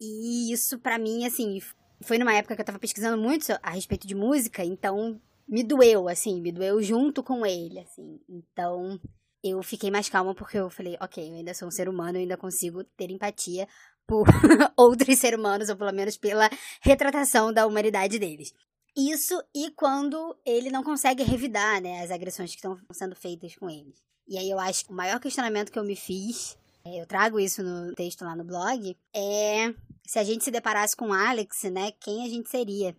E 0.00 0.52
isso 0.52 0.78
para 0.78 0.98
mim 0.98 1.26
assim, 1.26 1.58
foi 2.00 2.18
numa 2.18 2.34
época 2.34 2.54
que 2.54 2.60
eu 2.60 2.66
tava 2.66 2.78
pesquisando 2.78 3.20
muito 3.20 3.46
a 3.62 3.70
respeito 3.70 4.06
de 4.06 4.14
música, 4.14 4.64
então 4.64 5.20
me 5.48 5.62
doeu, 5.62 6.08
assim, 6.08 6.40
me 6.40 6.52
doeu 6.52 6.82
junto 6.82 7.22
com 7.22 7.44
ele, 7.44 7.80
assim. 7.80 8.20
Então 8.28 9.00
eu 9.42 9.62
fiquei 9.62 9.90
mais 9.90 10.08
calma 10.08 10.34
porque 10.34 10.58
eu 10.58 10.68
falei, 10.68 10.96
ok, 11.00 11.30
eu 11.30 11.34
ainda 11.34 11.54
sou 11.54 11.68
um 11.68 11.70
ser 11.70 11.88
humano, 11.88 12.18
eu 12.18 12.22
ainda 12.22 12.36
consigo 12.36 12.84
ter 12.96 13.10
empatia 13.10 13.66
por 14.06 14.26
outros 14.76 15.18
seres 15.18 15.38
humanos, 15.38 15.68
ou 15.68 15.76
pelo 15.76 15.92
menos 15.92 16.16
pela 16.16 16.48
retratação 16.80 17.52
da 17.52 17.66
humanidade 17.66 18.18
deles. 18.18 18.52
Isso 18.96 19.40
e 19.54 19.70
quando 19.72 20.36
ele 20.44 20.70
não 20.70 20.82
consegue 20.82 21.22
revidar, 21.22 21.80
né, 21.80 22.02
as 22.02 22.10
agressões 22.10 22.50
que 22.50 22.56
estão 22.56 22.76
sendo 22.92 23.14
feitas 23.14 23.54
com 23.54 23.70
ele. 23.70 23.94
E 24.26 24.36
aí 24.36 24.50
eu 24.50 24.58
acho 24.58 24.84
que 24.84 24.92
o 24.92 24.96
maior 24.96 25.20
questionamento 25.20 25.70
que 25.70 25.78
eu 25.78 25.84
me 25.84 25.94
fiz, 25.94 26.58
eu 26.96 27.06
trago 27.06 27.40
isso 27.40 27.62
no 27.62 27.94
texto 27.94 28.24
lá 28.24 28.36
no 28.36 28.44
blog, 28.44 28.96
é 29.14 29.74
se 30.06 30.18
a 30.18 30.24
gente 30.24 30.44
se 30.44 30.50
deparasse 30.50 30.96
com 30.96 31.08
o 31.08 31.12
Alex, 31.12 31.64
né, 31.64 31.92
quem 32.00 32.24
a 32.24 32.28
gente 32.28 32.48
seria? 32.48 32.96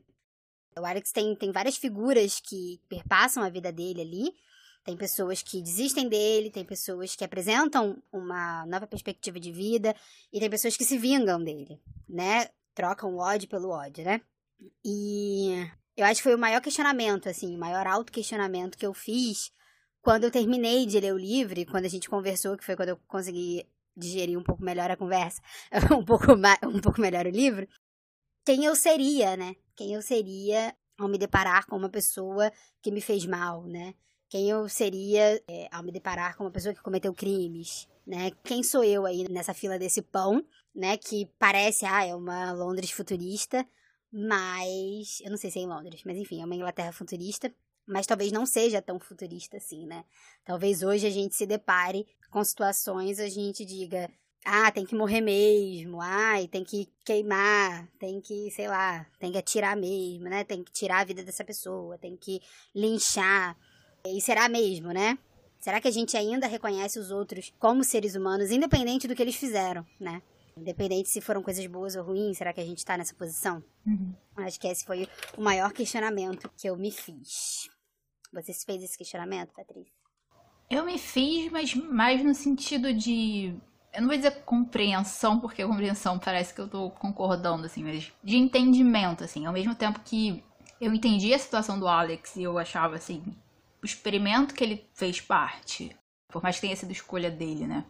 O 0.77 0.85
Alex 0.85 1.11
tem, 1.11 1.35
tem 1.35 1.51
várias 1.51 1.77
figuras 1.77 2.39
que 2.39 2.79
perpassam 2.87 3.43
a 3.43 3.49
vida 3.49 3.71
dele 3.71 4.01
ali. 4.01 4.33
Tem 4.83 4.95
pessoas 4.95 5.41
que 5.41 5.61
desistem 5.61 6.07
dele, 6.07 6.49
tem 6.49 6.63
pessoas 6.63 7.15
que 7.15 7.23
apresentam 7.23 8.01
uma 8.11 8.65
nova 8.65 8.87
perspectiva 8.87 9.39
de 9.39 9.51
vida 9.51 9.95
e 10.31 10.39
tem 10.39 10.49
pessoas 10.49 10.77
que 10.77 10.85
se 10.85 10.97
vingam 10.97 11.43
dele, 11.43 11.79
né? 12.07 12.47
Trocam 12.73 13.13
o 13.13 13.17
ódio 13.17 13.49
pelo 13.49 13.69
ódio, 13.69 14.05
né? 14.05 14.21
E 14.83 15.67
eu 15.97 16.05
acho 16.05 16.19
que 16.19 16.23
foi 16.23 16.35
o 16.35 16.39
maior 16.39 16.61
questionamento, 16.61 17.27
assim, 17.27 17.55
o 17.55 17.59
maior 17.59 17.85
auto-questionamento 17.85 18.77
que 18.77 18.85
eu 18.85 18.93
fiz 18.93 19.51
quando 20.01 20.23
eu 20.23 20.31
terminei 20.31 20.85
de 20.85 20.99
ler 20.99 21.13
o 21.13 21.17
livro, 21.17 21.65
quando 21.65 21.85
a 21.85 21.89
gente 21.89 22.09
conversou, 22.09 22.57
que 22.57 22.63
foi 22.63 22.75
quando 22.75 22.89
eu 22.89 22.97
consegui 23.07 23.67
digerir 23.95 24.37
um 24.37 24.43
pouco 24.43 24.63
melhor 24.63 24.89
a 24.89 24.97
conversa, 24.97 25.41
um 25.97 26.03
pouco, 26.03 26.25
um 26.33 26.81
pouco 26.81 27.01
melhor 27.01 27.25
o 27.25 27.29
livro, 27.29 27.67
quem 28.45 28.65
eu 28.65 28.75
seria, 28.75 29.37
né? 29.37 29.55
Quem 29.75 29.93
eu 29.93 30.01
seria 30.01 30.75
ao 30.97 31.07
me 31.07 31.17
deparar 31.17 31.65
com 31.67 31.77
uma 31.77 31.89
pessoa 31.89 32.51
que 32.81 32.91
me 32.91 33.01
fez 33.01 33.25
mal, 33.25 33.63
né? 33.65 33.93
Quem 34.27 34.49
eu 34.49 34.67
seria 34.69 35.41
é, 35.47 35.67
ao 35.71 35.83
me 35.83 35.91
deparar 35.91 36.35
com 36.35 36.43
uma 36.43 36.51
pessoa 36.51 36.73
que 36.73 36.81
cometeu 36.81 37.13
crimes, 37.13 37.87
né? 38.05 38.31
Quem 38.43 38.63
sou 38.63 38.83
eu 38.83 39.05
aí 39.05 39.27
nessa 39.29 39.53
fila 39.53 39.77
desse 39.79 40.01
pão, 40.01 40.45
né? 40.73 40.97
Que 40.97 41.27
parece, 41.37 41.85
ah, 41.85 42.05
é 42.05 42.15
uma 42.15 42.51
Londres 42.51 42.91
futurista, 42.91 43.65
mas 44.11 45.21
eu 45.21 45.29
não 45.29 45.37
sei 45.37 45.51
se 45.51 45.59
é 45.59 45.61
em 45.61 45.67
Londres, 45.67 46.01
mas 46.05 46.17
enfim, 46.17 46.41
é 46.41 46.45
uma 46.45 46.55
Inglaterra 46.55 46.91
futurista, 46.91 47.53
mas 47.89 48.05
talvez 48.05 48.31
não 48.31 48.45
seja 48.45 48.81
tão 48.81 48.99
futurista 48.99 49.57
assim, 49.57 49.85
né? 49.85 50.05
Talvez 50.45 50.83
hoje 50.83 51.07
a 51.07 51.09
gente 51.09 51.35
se 51.35 51.45
depare 51.45 52.05
com 52.29 52.43
situações, 52.43 53.19
a 53.19 53.27
gente 53.27 53.65
diga, 53.65 54.09
ah, 54.45 54.71
tem 54.71 54.85
que 54.85 54.95
morrer 54.95 55.21
mesmo, 55.21 55.99
ai, 55.99 56.47
tem 56.47 56.63
que 56.63 56.87
queimar, 57.03 57.87
tem 57.99 58.21
que, 58.21 58.51
sei 58.51 58.67
lá, 58.67 59.05
tem 59.19 59.31
que 59.31 59.37
atirar 59.37 59.75
mesmo, 59.75 60.25
né? 60.25 60.43
Tem 60.43 60.63
que 60.63 60.71
tirar 60.71 60.99
a 60.99 61.03
vida 61.03 61.23
dessa 61.23 61.43
pessoa, 61.43 61.97
tem 61.97 62.15
que 62.15 62.39
linchar. 62.73 63.57
E 64.05 64.21
será 64.21 64.47
mesmo, 64.47 64.91
né? 64.91 65.17
Será 65.59 65.81
que 65.81 65.87
a 65.87 65.91
gente 65.91 66.15
ainda 66.15 66.47
reconhece 66.47 66.99
os 66.99 67.11
outros 67.11 67.51
como 67.59 67.83
seres 67.83 68.15
humanos, 68.15 68.51
independente 68.51 69.07
do 69.07 69.15
que 69.15 69.21
eles 69.21 69.35
fizeram, 69.35 69.85
né? 69.99 70.21
Independente 70.55 71.09
se 71.09 71.21
foram 71.21 71.41
coisas 71.41 71.65
boas 71.67 71.95
ou 71.95 72.03
ruins, 72.03 72.37
será 72.37 72.53
que 72.53 72.61
a 72.61 72.65
gente 72.65 72.85
tá 72.85 72.97
nessa 72.97 73.15
posição? 73.15 73.63
Uhum. 73.85 74.13
Acho 74.37 74.59
que 74.59 74.67
esse 74.67 74.85
foi 74.85 75.07
o 75.37 75.41
maior 75.41 75.73
questionamento 75.73 76.49
que 76.57 76.69
eu 76.69 76.77
me 76.77 76.91
fiz. 76.91 77.69
Você 78.31 78.53
se 78.53 78.65
fez 78.65 78.83
esse 78.83 78.97
questionamento, 78.97 79.53
Patrícia? 79.53 79.93
Eu 80.69 80.85
me 80.85 80.99
fiz, 80.99 81.51
mas 81.51 81.73
mais 81.73 82.23
no 82.23 82.33
sentido 82.35 82.93
de. 82.93 83.55
Eu 83.91 84.01
não 84.01 84.07
vou 84.07 84.15
dizer 84.15 84.43
compreensão, 84.43 85.39
porque 85.39 85.65
compreensão 85.65 86.19
parece 86.19 86.53
que 86.53 86.61
eu 86.61 86.67
tô 86.67 86.91
concordando, 86.91 87.65
assim, 87.65 87.83
mas 87.83 88.11
de 88.23 88.37
entendimento, 88.37 89.23
assim. 89.23 89.47
Ao 89.47 89.53
mesmo 89.53 89.73
tempo 89.73 89.99
que 90.01 90.43
eu 90.79 90.93
entendi 90.93 91.33
a 91.33 91.39
situação 91.39 91.79
do 91.79 91.87
Alex 91.87 92.35
e 92.35 92.43
eu 92.43 92.57
achava, 92.59 92.95
assim, 92.95 93.23
o 93.81 93.85
experimento 93.85 94.53
que 94.53 94.63
ele 94.63 94.87
fez 94.93 95.19
parte, 95.19 95.95
por 96.27 96.43
mais 96.43 96.55
que 96.55 96.61
tenha 96.61 96.75
sido 96.75 96.91
escolha 96.91 97.31
dele, 97.31 97.65
né? 97.65 97.83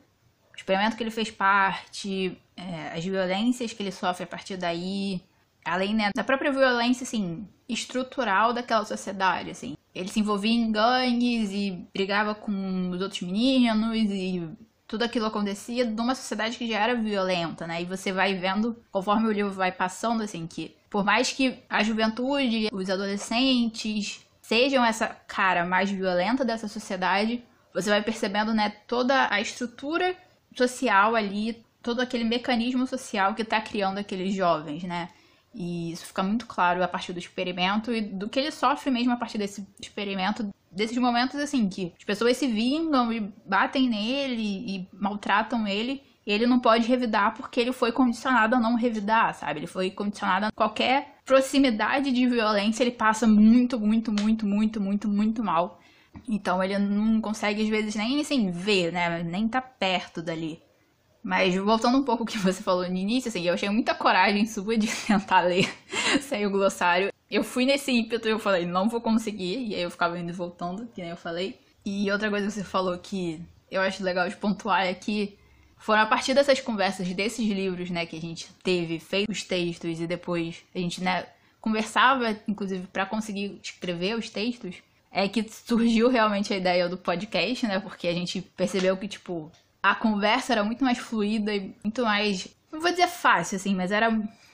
O 0.53 0.55
experimento 0.55 0.95
que 0.95 1.03
ele 1.03 1.11
fez 1.11 1.29
parte, 1.29 2.41
é, 2.55 2.93
as 2.97 3.03
violências 3.03 3.73
que 3.73 3.83
ele 3.83 3.91
sofre 3.91 4.23
a 4.23 4.27
partir 4.27 4.55
daí, 4.55 5.21
além 5.65 5.93
né, 5.93 6.11
da 6.15 6.23
própria 6.23 6.51
violência, 6.51 7.03
assim, 7.03 7.47
estrutural 7.67 8.53
daquela 8.53 8.85
sociedade, 8.85 9.51
assim. 9.51 9.75
Ele 9.93 10.07
se 10.07 10.19
envolvia 10.19 10.51
em 10.51 10.71
gangues 10.71 11.51
e 11.51 11.87
brigava 11.93 12.35
com 12.35 12.91
os 12.91 13.01
outros 13.01 13.21
meninos 13.21 13.95
e 13.95 14.47
tudo 14.87 15.03
aquilo 15.03 15.25
acontecia 15.25 15.85
numa 15.85 16.15
sociedade 16.15 16.57
que 16.57 16.67
já 16.67 16.79
era 16.79 16.95
violenta, 16.95 17.67
né? 17.67 17.81
E 17.81 17.85
você 17.85 18.11
vai 18.11 18.33
vendo, 18.35 18.75
conforme 18.91 19.27
o 19.27 19.31
livro 19.31 19.51
vai 19.51 19.71
passando, 19.71 20.23
assim, 20.23 20.47
que 20.47 20.75
por 20.89 21.03
mais 21.03 21.31
que 21.31 21.59
a 21.69 21.83
juventude, 21.83 22.69
os 22.71 22.89
adolescentes 22.89 24.25
sejam 24.41 24.83
essa 24.83 25.07
cara 25.27 25.63
mais 25.63 25.91
violenta 25.91 26.43
dessa 26.43 26.67
sociedade, 26.67 27.43
você 27.71 27.89
vai 27.89 28.01
percebendo, 28.01 28.51
né, 28.51 28.69
toda 28.87 29.27
a 29.31 29.39
estrutura 29.39 30.15
social 30.57 31.15
ali, 31.15 31.63
todo 31.83 32.01
aquele 32.01 32.23
mecanismo 32.23 32.87
social 32.87 33.35
que 33.35 33.43
tá 33.43 33.61
criando 33.61 33.99
aqueles 33.99 34.33
jovens, 34.33 34.83
né? 34.83 35.09
E 35.53 35.91
isso 35.91 36.05
fica 36.05 36.21
muito 36.21 36.45
claro 36.45 36.83
a 36.83 36.87
partir 36.87 37.11
do 37.11 37.19
experimento 37.19 37.91
e 37.93 38.01
do 38.01 38.29
que 38.29 38.39
ele 38.39 38.51
sofre 38.51 38.91
mesmo 38.91 39.11
a 39.13 39.17
partir 39.17 39.37
desse 39.37 39.67
experimento, 39.79 40.47
desses 40.71 40.97
momentos 40.97 41.39
assim, 41.39 41.67
que 41.67 41.93
as 41.97 42.03
pessoas 42.03 42.37
se 42.37 42.47
vingam 42.47 43.11
e 43.11 43.19
batem 43.45 43.89
nele 43.89 44.43
e 44.43 44.89
maltratam 44.93 45.67
ele. 45.67 46.03
E 46.25 46.31
ele 46.31 46.45
não 46.45 46.59
pode 46.59 46.87
revidar 46.87 47.33
porque 47.33 47.59
ele 47.59 47.71
foi 47.71 47.91
condicionado 47.91 48.55
a 48.55 48.59
não 48.59 48.75
revidar, 48.75 49.33
sabe? 49.33 49.59
Ele 49.59 49.67
foi 49.67 49.89
condicionado 49.89 50.45
a 50.45 50.51
qualquer 50.51 51.15
proximidade 51.25 52.11
de 52.11 52.27
violência, 52.27 52.83
ele 52.83 52.91
passa 52.91 53.25
muito, 53.25 53.79
muito, 53.79 54.11
muito, 54.11 54.45
muito, 54.45 54.79
muito, 54.79 55.07
muito 55.07 55.43
mal. 55.43 55.79
Então 56.27 56.63
ele 56.63 56.77
não 56.77 57.19
consegue, 57.21 57.63
às 57.63 57.69
vezes, 57.69 57.95
nem 57.95 58.21
assim, 58.21 58.51
ver, 58.51 58.91
né? 58.91 59.23
Nem 59.23 59.47
tá 59.47 59.61
perto 59.61 60.21
dali. 60.21 60.61
Mas 61.21 61.55
voltando 61.55 61.97
um 61.97 62.03
pouco 62.03 62.23
ao 62.23 62.27
que 62.27 62.37
você 62.37 62.63
falou 62.63 62.87
no 62.87 62.95
início, 62.95 63.29
assim, 63.29 63.43
eu 63.43 63.53
achei 63.53 63.69
muita 63.69 63.93
coragem 63.93 64.45
sua 64.45 64.77
de 64.77 64.87
tentar 65.05 65.41
ler 65.41 65.69
sem 66.21 66.45
o 66.45 66.49
glossário. 66.49 67.11
Eu 67.29 67.43
fui 67.43 67.65
nesse 67.65 67.91
ímpeto 67.91 68.27
e 68.27 68.31
eu 68.31 68.39
falei, 68.39 68.65
não 68.65 68.89
vou 68.89 69.01
conseguir, 69.01 69.67
e 69.67 69.75
aí 69.75 69.81
eu 69.81 69.91
ficava 69.91 70.17
indo 70.17 70.29
e 70.29 70.33
voltando, 70.33 70.87
que 70.87 71.01
nem 71.01 71.11
eu 71.11 71.17
falei. 71.17 71.59
E 71.85 72.11
outra 72.11 72.29
coisa 72.29 72.47
que 72.47 72.53
você 72.53 72.63
falou 72.63 72.97
que 72.97 73.41
eu 73.69 73.81
acho 73.81 74.03
legal 74.03 74.27
de 74.27 74.35
pontuar 74.35 74.85
é 74.85 74.93
que 74.93 75.37
foram 75.77 76.01
a 76.01 76.05
partir 76.05 76.33
dessas 76.33 76.59
conversas, 76.59 77.07
desses 77.13 77.47
livros, 77.47 77.89
né, 77.89 78.05
que 78.05 78.17
a 78.17 78.21
gente 78.21 78.49
teve, 78.63 78.99
feito 78.99 79.31
os 79.31 79.43
textos 79.43 79.99
e 79.99 80.07
depois 80.07 80.63
a 80.73 80.79
gente, 80.79 81.01
né, 81.01 81.25
conversava, 81.61 82.37
inclusive, 82.47 82.87
para 82.87 83.05
conseguir 83.05 83.59
escrever 83.61 84.17
os 84.17 84.29
textos, 84.29 84.77
é 85.11 85.27
que 85.27 85.43
surgiu 85.49 86.09
realmente 86.09 86.53
a 86.53 86.57
ideia 86.57 86.87
do 86.87 86.97
podcast, 86.97 87.65
né? 87.65 87.79
Porque 87.79 88.07
a 88.07 88.13
gente 88.13 88.41
percebeu 88.41 88.95
que, 88.95 89.07
tipo, 89.07 89.51
a 89.81 89.95
conversa 89.95 90.53
era 90.53 90.63
muito 90.63 90.83
mais 90.83 90.97
fluida 90.97 91.53
e 91.53 91.73
muito 91.83 92.03
mais. 92.03 92.47
Não 92.71 92.79
vou 92.79 92.91
dizer 92.91 93.07
fácil, 93.07 93.55
assim, 93.55 93.75
mas 93.75 93.91
era. 93.91 94.09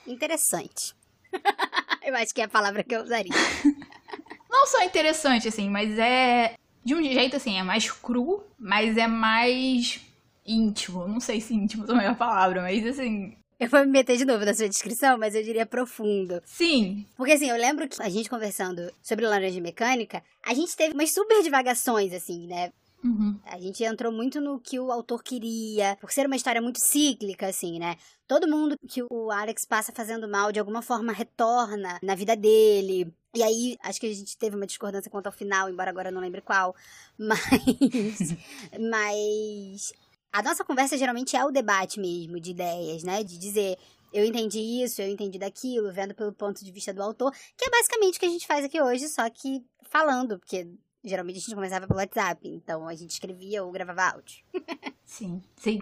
Interessante. 0.06 0.94
eu 2.04 2.14
acho 2.16 2.34
que 2.34 2.40
é 2.40 2.44
a 2.44 2.48
palavra 2.48 2.82
que 2.84 2.94
eu 2.94 3.02
usaria. 3.02 3.32
não 4.50 4.66
só 4.66 4.82
interessante, 4.82 5.48
assim, 5.48 5.68
mas 5.68 5.98
é. 5.98 6.54
De 6.84 6.94
um 6.94 7.02
jeito, 7.02 7.36
assim, 7.36 7.58
é 7.58 7.64
mais 7.64 7.90
cru, 7.90 8.44
mas 8.56 8.96
é 8.96 9.08
mais 9.08 10.00
íntimo. 10.46 11.08
Não 11.08 11.18
sei 11.18 11.40
se 11.40 11.52
íntimo 11.52 11.84
também 11.84 12.06
é 12.06 12.10
a 12.10 12.14
palavra, 12.14 12.62
mas 12.62 12.86
assim. 12.86 13.36
Eu 13.58 13.68
vou 13.68 13.80
me 13.80 13.86
meter 13.86 14.16
de 14.16 14.24
novo 14.24 14.44
na 14.44 14.54
sua 14.54 14.68
descrição, 14.68 15.18
mas 15.18 15.34
eu 15.34 15.42
diria 15.42 15.66
profundo. 15.66 16.42
Sim. 16.44 17.06
Porque 17.16 17.32
assim, 17.32 17.48
eu 17.48 17.56
lembro 17.56 17.88
que 17.88 18.00
a 18.00 18.08
gente 18.08 18.28
conversando 18.28 18.92
sobre 19.02 19.26
laranja 19.26 19.60
mecânica, 19.60 20.22
a 20.44 20.54
gente 20.54 20.76
teve 20.76 20.94
umas 20.94 21.12
super 21.12 21.42
divagações, 21.42 22.12
assim, 22.12 22.46
né? 22.46 22.70
Uhum. 23.06 23.38
A 23.44 23.58
gente 23.58 23.84
entrou 23.84 24.12
muito 24.12 24.40
no 24.40 24.58
que 24.58 24.80
o 24.80 24.90
autor 24.90 25.22
queria, 25.22 25.96
por 26.00 26.10
ser 26.10 26.26
uma 26.26 26.34
história 26.34 26.60
muito 26.60 26.80
cíclica, 26.80 27.46
assim, 27.46 27.78
né? 27.78 27.96
Todo 28.26 28.48
mundo 28.48 28.76
que 28.88 29.02
o 29.08 29.30
Alex 29.30 29.64
passa 29.64 29.92
fazendo 29.92 30.28
mal, 30.28 30.50
de 30.50 30.58
alguma 30.58 30.82
forma 30.82 31.12
retorna 31.12 31.98
na 32.02 32.14
vida 32.16 32.34
dele. 32.34 33.14
E 33.34 33.42
aí, 33.42 33.76
acho 33.82 34.00
que 34.00 34.06
a 34.06 34.14
gente 34.14 34.36
teve 34.36 34.56
uma 34.56 34.66
discordância 34.66 35.10
quanto 35.10 35.26
ao 35.26 35.32
final, 35.32 35.70
embora 35.70 35.90
agora 35.90 36.08
eu 36.08 36.12
não 36.12 36.20
lembre 36.20 36.40
qual. 36.40 36.74
Mas. 37.16 38.34
mas 38.78 39.92
a 40.32 40.42
nossa 40.42 40.64
conversa 40.64 40.98
geralmente 40.98 41.34
é 41.34 41.44
o 41.44 41.50
debate 41.50 41.98
mesmo 41.98 42.38
de 42.38 42.50
ideias, 42.50 43.02
né? 43.02 43.22
De 43.22 43.38
dizer, 43.38 43.78
eu 44.12 44.24
entendi 44.24 44.58
isso, 44.82 45.00
eu 45.00 45.08
entendi 45.08 45.38
daquilo, 45.38 45.92
vendo 45.92 46.14
pelo 46.14 46.32
ponto 46.32 46.64
de 46.64 46.72
vista 46.72 46.92
do 46.92 47.02
autor, 47.02 47.32
que 47.56 47.64
é 47.64 47.70
basicamente 47.70 48.16
o 48.16 48.20
que 48.20 48.26
a 48.26 48.30
gente 48.30 48.46
faz 48.46 48.64
aqui 48.64 48.80
hoje, 48.80 49.08
só 49.08 49.28
que 49.30 49.64
falando, 49.88 50.38
porque 50.38 50.68
geralmente 51.06 51.36
a 51.36 51.40
gente 51.40 51.54
começava 51.54 51.86
pelo 51.86 51.98
WhatsApp, 51.98 52.48
então 52.48 52.86
a 52.88 52.94
gente 52.94 53.10
escrevia 53.10 53.62
ou 53.62 53.72
gravava 53.72 54.14
áudio. 54.14 54.42
sim, 55.04 55.42
sim. 55.56 55.80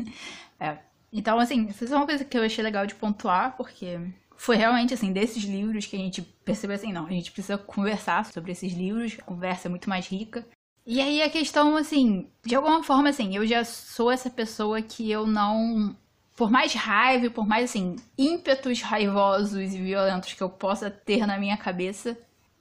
é. 0.60 0.78
Então, 1.12 1.38
assim, 1.38 1.66
isso 1.68 1.92
é 1.92 1.96
uma 1.96 2.06
coisa 2.06 2.24
que 2.24 2.36
eu 2.36 2.42
achei 2.42 2.62
legal 2.62 2.86
de 2.86 2.94
pontuar, 2.94 3.56
porque 3.56 3.98
foi 4.36 4.56
realmente, 4.56 4.94
assim, 4.94 5.12
desses 5.12 5.42
livros 5.42 5.86
que 5.86 5.96
a 5.96 5.98
gente 5.98 6.22
percebeu 6.22 6.76
assim, 6.76 6.92
não, 6.92 7.06
a 7.06 7.10
gente 7.10 7.32
precisa 7.32 7.58
conversar 7.58 8.24
sobre 8.26 8.52
esses 8.52 8.72
livros, 8.72 9.16
a 9.18 9.22
conversa 9.22 9.68
é 9.68 9.70
muito 9.70 9.88
mais 9.88 10.06
rica. 10.06 10.46
E 10.86 11.00
aí 11.00 11.20
a 11.20 11.28
questão, 11.28 11.76
assim, 11.76 12.30
de 12.44 12.54
alguma 12.54 12.82
forma, 12.82 13.08
assim, 13.08 13.36
eu 13.36 13.46
já 13.46 13.64
sou 13.64 14.10
essa 14.10 14.30
pessoa 14.30 14.80
que 14.80 15.10
eu 15.10 15.26
não. 15.26 15.94
Por 16.34 16.50
mais 16.50 16.72
raiva, 16.72 17.28
por 17.30 17.46
mais, 17.46 17.68
assim, 17.70 17.96
ímpetos 18.16 18.80
raivosos 18.80 19.74
e 19.74 19.82
violentos 19.82 20.32
que 20.32 20.42
eu 20.42 20.48
possa 20.48 20.88
ter 20.88 21.26
na 21.26 21.36
minha 21.36 21.56
cabeça, 21.56 22.16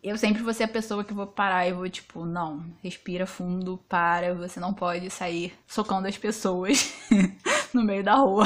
eu 0.07 0.17
sempre 0.17 0.43
vou 0.43 0.53
ser 0.53 0.63
a 0.63 0.67
pessoa 0.67 1.03
que 1.03 1.13
vou 1.13 1.27
parar 1.27 1.67
e 1.67 1.73
vou, 1.73 1.89
tipo, 1.89 2.25
não, 2.25 2.65
respira 2.83 3.25
fundo, 3.25 3.77
para, 3.89 4.33
você 4.33 4.59
não 4.59 4.73
pode 4.73 5.09
sair 5.09 5.53
socando 5.67 6.07
as 6.07 6.17
pessoas 6.17 6.93
no 7.73 7.83
meio 7.83 8.03
da 8.03 8.15
rua. 8.15 8.45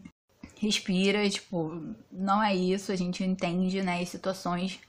respira, 0.56 1.28
tipo, 1.28 1.80
não 2.10 2.42
é 2.42 2.54
isso, 2.54 2.92
a 2.92 2.96
gente 2.96 3.22
entende, 3.22 3.82
né, 3.82 4.00
as 4.00 4.08
situações 4.08 4.80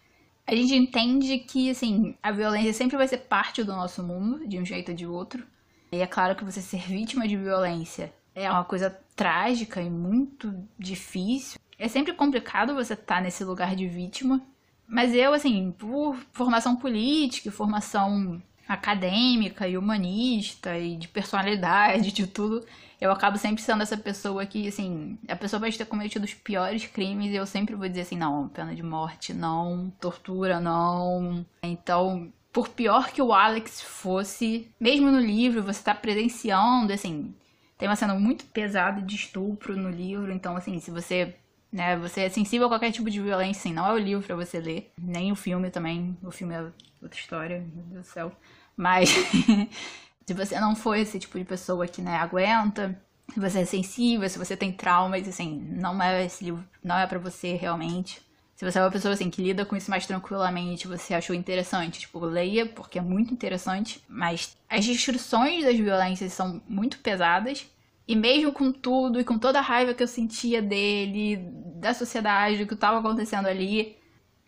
a 0.47 0.53
gente 0.53 0.75
entende 0.75 1.39
que, 1.39 1.71
assim, 1.71 2.15
a 2.21 2.31
violência 2.31 2.71
sempre 2.71 2.97
vai 2.97 3.07
ser 3.07 3.17
parte 3.17 3.63
do 3.63 3.71
nosso 3.71 4.03
mundo, 4.03 4.47
de 4.47 4.59
um 4.59 4.65
jeito 4.65 4.91
ou 4.91 4.95
de 4.95 5.07
outro. 5.07 5.43
E 5.91 5.97
é 5.97 6.05
claro 6.05 6.35
que 6.35 6.45
você 6.45 6.61
ser 6.61 6.81
vítima 6.81 7.27
de 7.27 7.35
violência 7.35 8.13
é 8.35 8.51
uma 8.51 8.63
coisa 8.63 8.95
trágica 9.15 9.81
e 9.81 9.89
muito 9.89 10.53
difícil. 10.77 11.59
É 11.79 11.87
sempre 11.87 12.13
complicado 12.13 12.75
você 12.75 12.93
estar 12.93 13.15
tá 13.15 13.21
nesse 13.21 13.43
lugar 13.43 13.75
de 13.75 13.87
vítima. 13.87 14.41
Mas 14.87 15.13
eu, 15.13 15.33
assim, 15.33 15.71
por 15.71 16.15
formação 16.31 16.75
política, 16.75 17.51
formação 17.51 18.41
acadêmica 18.67 19.67
e 19.67 19.77
humanista 19.77 20.77
e 20.77 20.95
de 20.95 21.07
personalidade, 21.07 22.11
de 22.11 22.25
tudo, 22.27 22.65
eu 22.99 23.11
acabo 23.11 23.37
sempre 23.37 23.61
sendo 23.61 23.83
essa 23.83 23.97
pessoa 23.97 24.45
que, 24.45 24.67
assim, 24.67 25.17
a 25.27 25.35
pessoa 25.35 25.59
pode 25.59 25.77
ter 25.77 25.85
cometido 25.85 26.25
os 26.25 26.33
piores 26.33 26.85
crimes 26.87 27.31
e 27.31 27.35
eu 27.35 27.45
sempre 27.45 27.75
vou 27.75 27.87
dizer 27.87 28.01
assim, 28.01 28.17
não, 28.17 28.47
pena 28.47 28.75
de 28.75 28.83
morte, 28.83 29.33
não, 29.33 29.91
tortura, 29.99 30.59
não. 30.59 31.45
Então, 31.61 32.31
por 32.51 32.69
pior 32.69 33.11
que 33.11 33.21
o 33.21 33.33
Alex 33.33 33.81
fosse, 33.81 34.69
mesmo 34.79 35.11
no 35.11 35.19
livro, 35.19 35.61
você 35.61 35.83
tá 35.83 35.93
presenciando, 35.93 36.93
assim, 36.93 37.35
tem 37.77 37.87
uma 37.87 37.95
cena 37.95 38.15
muito 38.15 38.45
pesada 38.45 39.01
de 39.01 39.15
estupro 39.15 39.75
no 39.75 39.89
livro, 39.89 40.31
então, 40.31 40.55
assim, 40.55 40.79
se 40.79 40.89
você 40.89 41.35
né, 41.75 41.97
você 41.97 42.21
é 42.21 42.29
sensível 42.29 42.67
a 42.67 42.69
qualquer 42.69 42.91
tipo 42.91 43.09
de 43.09 43.21
violência, 43.21 43.59
assim, 43.59 43.73
não 43.73 43.85
é 43.87 43.93
o 43.93 43.97
livro 43.97 44.25
para 44.25 44.35
você 44.35 44.59
ler, 44.59 44.91
nem 44.99 45.31
o 45.31 45.35
filme 45.35 45.69
também, 45.69 46.17
o 46.23 46.31
filme 46.31 46.55
é 46.55 46.61
outra 47.01 47.19
história, 47.19 47.59
meu 47.59 47.83
Deus 47.83 48.07
do 48.07 48.11
céu. 48.11 48.31
Mas 48.77 49.09
Se 50.25 50.33
você 50.33 50.59
não 50.59 50.75
for 50.75 50.95
esse 50.95 51.19
tipo 51.19 51.37
de 51.37 51.45
pessoa 51.45 51.85
que, 51.85 52.01
né, 52.01 52.17
aguenta, 52.17 52.99
se 53.31 53.39
você 53.39 53.59
é 53.59 53.65
sensível, 53.65 54.27
se 54.27 54.39
você 54.39 54.57
tem 54.57 54.71
traumas, 54.71 55.27
assim, 55.27 55.59
não 55.71 56.01
é 56.01 56.25
esse 56.25 56.43
livro, 56.43 56.63
não 56.83 56.97
é 56.97 57.05
para 57.05 57.19
você 57.19 57.53
realmente. 57.53 58.21
Se 58.55 58.65
você 58.65 58.79
é 58.79 58.81
uma 58.81 58.89
pessoa 58.89 59.13
assim 59.13 59.29
que 59.29 59.43
lida 59.43 59.65
com 59.65 59.75
isso 59.75 59.91
mais 59.91 60.07
tranquilamente, 60.07 60.87
você 60.87 61.13
achou 61.13 61.35
interessante, 61.35 61.99
tipo, 61.99 62.19
leia, 62.25 62.65
porque 62.65 62.97
é 62.97 63.01
muito 63.01 63.33
interessante, 63.33 64.03
mas 64.07 64.57
as 64.67 64.83
descrições 64.83 65.63
das 65.63 65.75
violências 65.75 66.33
são 66.33 66.59
muito 66.67 66.97
pesadas. 66.99 67.67
E 68.07 68.15
mesmo 68.15 68.51
com 68.51 68.71
tudo 68.71 69.19
e 69.19 69.23
com 69.23 69.37
toda 69.39 69.59
a 69.59 69.63
raiva 69.63 69.93
que 69.93 70.03
eu 70.03 70.07
sentia 70.07 70.61
dele, 70.61 71.37
da 71.75 71.93
sociedade, 71.93 72.57
do 72.57 72.67
que 72.67 72.75
estava 72.75 72.99
acontecendo 72.99 73.47
ali, 73.47 73.97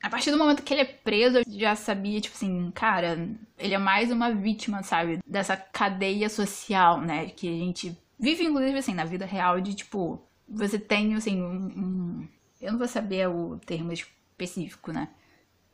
a 0.01 0.09
partir 0.09 0.31
do 0.31 0.37
momento 0.37 0.61
que 0.63 0.73
ele 0.73 0.81
é 0.81 0.85
preso, 0.85 1.39
eu 1.39 1.43
já 1.47 1.75
sabia, 1.75 2.21
tipo 2.21 2.35
assim, 2.35 2.71
cara, 2.71 3.27
ele 3.57 3.73
é 3.73 3.77
mais 3.77 4.11
uma 4.11 4.31
vítima, 4.31 4.83
sabe? 4.83 5.19
Dessa 5.25 5.57
cadeia 5.57 6.29
social, 6.29 7.01
né? 7.01 7.27
Que 7.27 7.47
a 7.47 7.57
gente 7.57 7.97
vive, 8.19 8.43
inclusive, 8.43 8.77
assim, 8.77 8.93
na 8.93 9.05
vida 9.05 9.25
real, 9.25 9.59
de 9.59 9.73
tipo, 9.73 10.21
você 10.47 10.77
tem, 10.77 11.15
assim, 11.15 11.41
um. 11.41 11.65
um... 11.65 12.27
Eu 12.61 12.71
não 12.71 12.79
vou 12.79 12.87
saber 12.87 13.27
o 13.27 13.59
termo 13.65 13.91
específico, 13.91 14.91
né? 14.91 15.09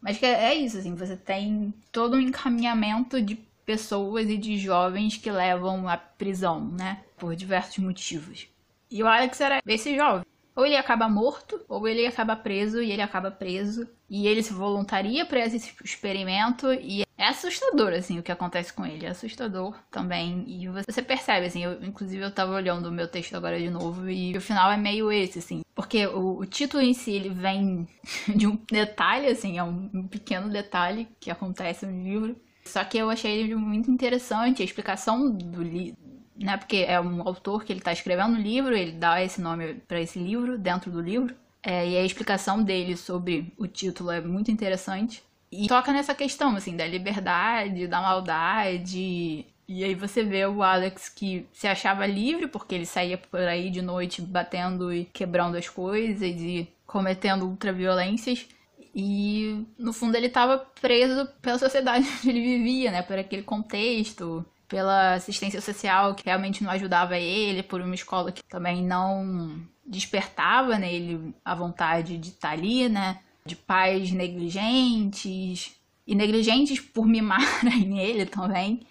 Mas 0.01 0.17
que 0.17 0.25
é, 0.25 0.45
é 0.45 0.55
isso, 0.55 0.77
assim, 0.77 0.95
você 0.95 1.15
tem 1.15 1.73
todo 1.91 2.15
um 2.15 2.19
encaminhamento 2.19 3.21
de 3.21 3.35
pessoas 3.65 4.29
e 4.29 4.37
de 4.37 4.57
jovens 4.57 5.17
que 5.17 5.31
levam 5.31 5.87
à 5.87 5.97
prisão, 5.97 6.65
né? 6.65 7.03
Por 7.23 7.37
diversos 7.37 7.77
motivos. 7.77 8.49
E 8.91 9.01
o 9.01 9.07
Alex 9.07 9.39
era 9.39 9.61
esse 9.65 9.95
jovem. 9.95 10.25
Ou 10.53 10.65
ele 10.65 10.75
acaba 10.75 11.07
morto, 11.07 11.63
ou 11.69 11.87
ele 11.87 12.05
acaba 12.05 12.35
preso 12.35 12.83
e 12.83 12.91
ele 12.91 13.01
acaba 13.01 13.31
preso. 13.31 13.87
E 14.09 14.27
ele 14.27 14.43
se 14.43 14.51
voluntaria 14.51 15.25
para 15.25 15.39
esse 15.39 15.73
experimento 15.81 16.73
e 16.73 17.05
é 17.17 17.27
assustador, 17.29 17.93
assim, 17.93 18.19
o 18.19 18.23
que 18.23 18.31
acontece 18.31 18.73
com 18.73 18.85
ele. 18.85 19.05
É 19.05 19.11
assustador 19.11 19.73
também. 19.89 20.43
E 20.45 20.67
você 20.67 21.01
percebe, 21.01 21.45
assim, 21.45 21.63
eu, 21.63 21.81
inclusive 21.81 22.21
eu 22.21 22.29
tava 22.29 22.51
olhando 22.51 22.89
o 22.89 22.91
meu 22.91 23.07
texto 23.07 23.35
agora 23.35 23.57
de 23.57 23.69
novo 23.69 24.09
e 24.09 24.35
o 24.35 24.41
final 24.41 24.69
é 24.69 24.75
meio 24.75 25.09
esse, 25.09 25.39
assim. 25.39 25.61
Porque 25.73 26.05
o, 26.07 26.39
o 26.39 26.45
título 26.45 26.83
em 26.83 26.93
si, 26.93 27.11
ele 27.11 27.29
vem 27.29 27.87
de 28.35 28.45
um 28.47 28.59
detalhe, 28.69 29.27
assim, 29.27 29.57
é 29.57 29.63
um, 29.63 29.89
um 29.93 30.07
pequeno 30.09 30.49
detalhe 30.49 31.07
que 31.21 31.31
acontece 31.31 31.85
no 31.85 32.03
livro. 32.03 32.35
Só 32.65 32.83
que 32.83 32.97
eu 32.97 33.09
achei 33.09 33.39
ele 33.39 33.55
muito 33.55 33.91
interessante, 33.91 34.61
a 34.61 34.65
explicação 34.65 35.29
do, 35.29 35.61
li 35.61 35.93
né? 36.35 36.57
Porque 36.57 36.85
é 36.87 36.99
um 36.99 37.27
autor 37.27 37.63
que 37.63 37.71
ele 37.71 37.79
está 37.79 37.91
escrevendo 37.91 38.35
um 38.35 38.41
livro, 38.41 38.75
ele 38.75 38.93
dá 38.93 39.23
esse 39.23 39.41
nome 39.41 39.75
para 39.87 40.01
esse 40.01 40.19
livro 40.19 40.57
dentro 40.57 40.91
do 40.91 41.01
livro. 41.01 41.35
É, 41.61 41.87
e 41.87 41.97
a 41.97 42.03
explicação 42.03 42.61
dele 42.61 42.97
sobre 42.97 43.53
o 43.57 43.67
título 43.67 44.11
é 44.11 44.19
muito 44.19 44.51
interessante. 44.51 45.23
E 45.51 45.67
toca 45.67 45.93
nessa 45.93 46.15
questão, 46.15 46.55
assim, 46.55 46.75
da 46.75 46.85
liberdade, 46.85 47.87
da 47.87 48.01
maldade. 48.01 49.45
E 49.67 49.83
aí 49.83 49.95
você 49.95 50.23
vê 50.23 50.45
o 50.45 50.61
Alex 50.61 51.09
que 51.09 51.47
se 51.53 51.67
achava 51.67 52.05
livre, 52.05 52.47
porque 52.47 52.75
ele 52.75 52.85
saía 52.85 53.17
por 53.17 53.39
aí 53.39 53.69
de 53.69 53.81
noite 53.81 54.21
batendo 54.21 54.91
e 54.91 55.05
quebrando 55.05 55.55
as 55.55 55.69
coisas 55.69 56.21
e 56.21 56.67
cometendo 56.85 57.45
ultraviolências. 57.45 58.47
E 58.95 59.65
no 59.77 59.93
fundo 59.93 60.15
ele 60.15 60.27
estava 60.27 60.57
preso 60.79 61.27
pela 61.41 61.57
sociedade 61.57 62.07
onde 62.19 62.29
ele 62.29 62.41
vivia, 62.41 62.91
né? 62.91 63.01
Por 63.01 63.17
aquele 63.17 63.43
contexto 63.43 64.45
pela 64.73 65.13
assistência 65.13 65.61
social 65.61 66.15
que 66.15 66.25
realmente 66.25 66.63
não 66.63 66.71
ajudava 66.71 67.15
ele, 67.15 67.61
por 67.61 67.79
uma 67.79 67.93
escola 67.93 68.31
que 68.31 68.43
também 68.45 68.83
não 68.83 69.61
despertava 69.85 70.79
nele 70.79 71.31
a 71.45 71.53
vontade 71.53 72.17
de 72.17 72.29
estar 72.29 72.53
ali, 72.53 72.89
né? 72.89 73.19
De 73.45 73.55
pais 73.55 74.11
negligentes 74.11 75.75
e 76.07 76.15
negligentes 76.15 76.79
por 76.79 77.05
mimarem 77.05 77.99
ele 78.01 78.25
também, 78.25 78.81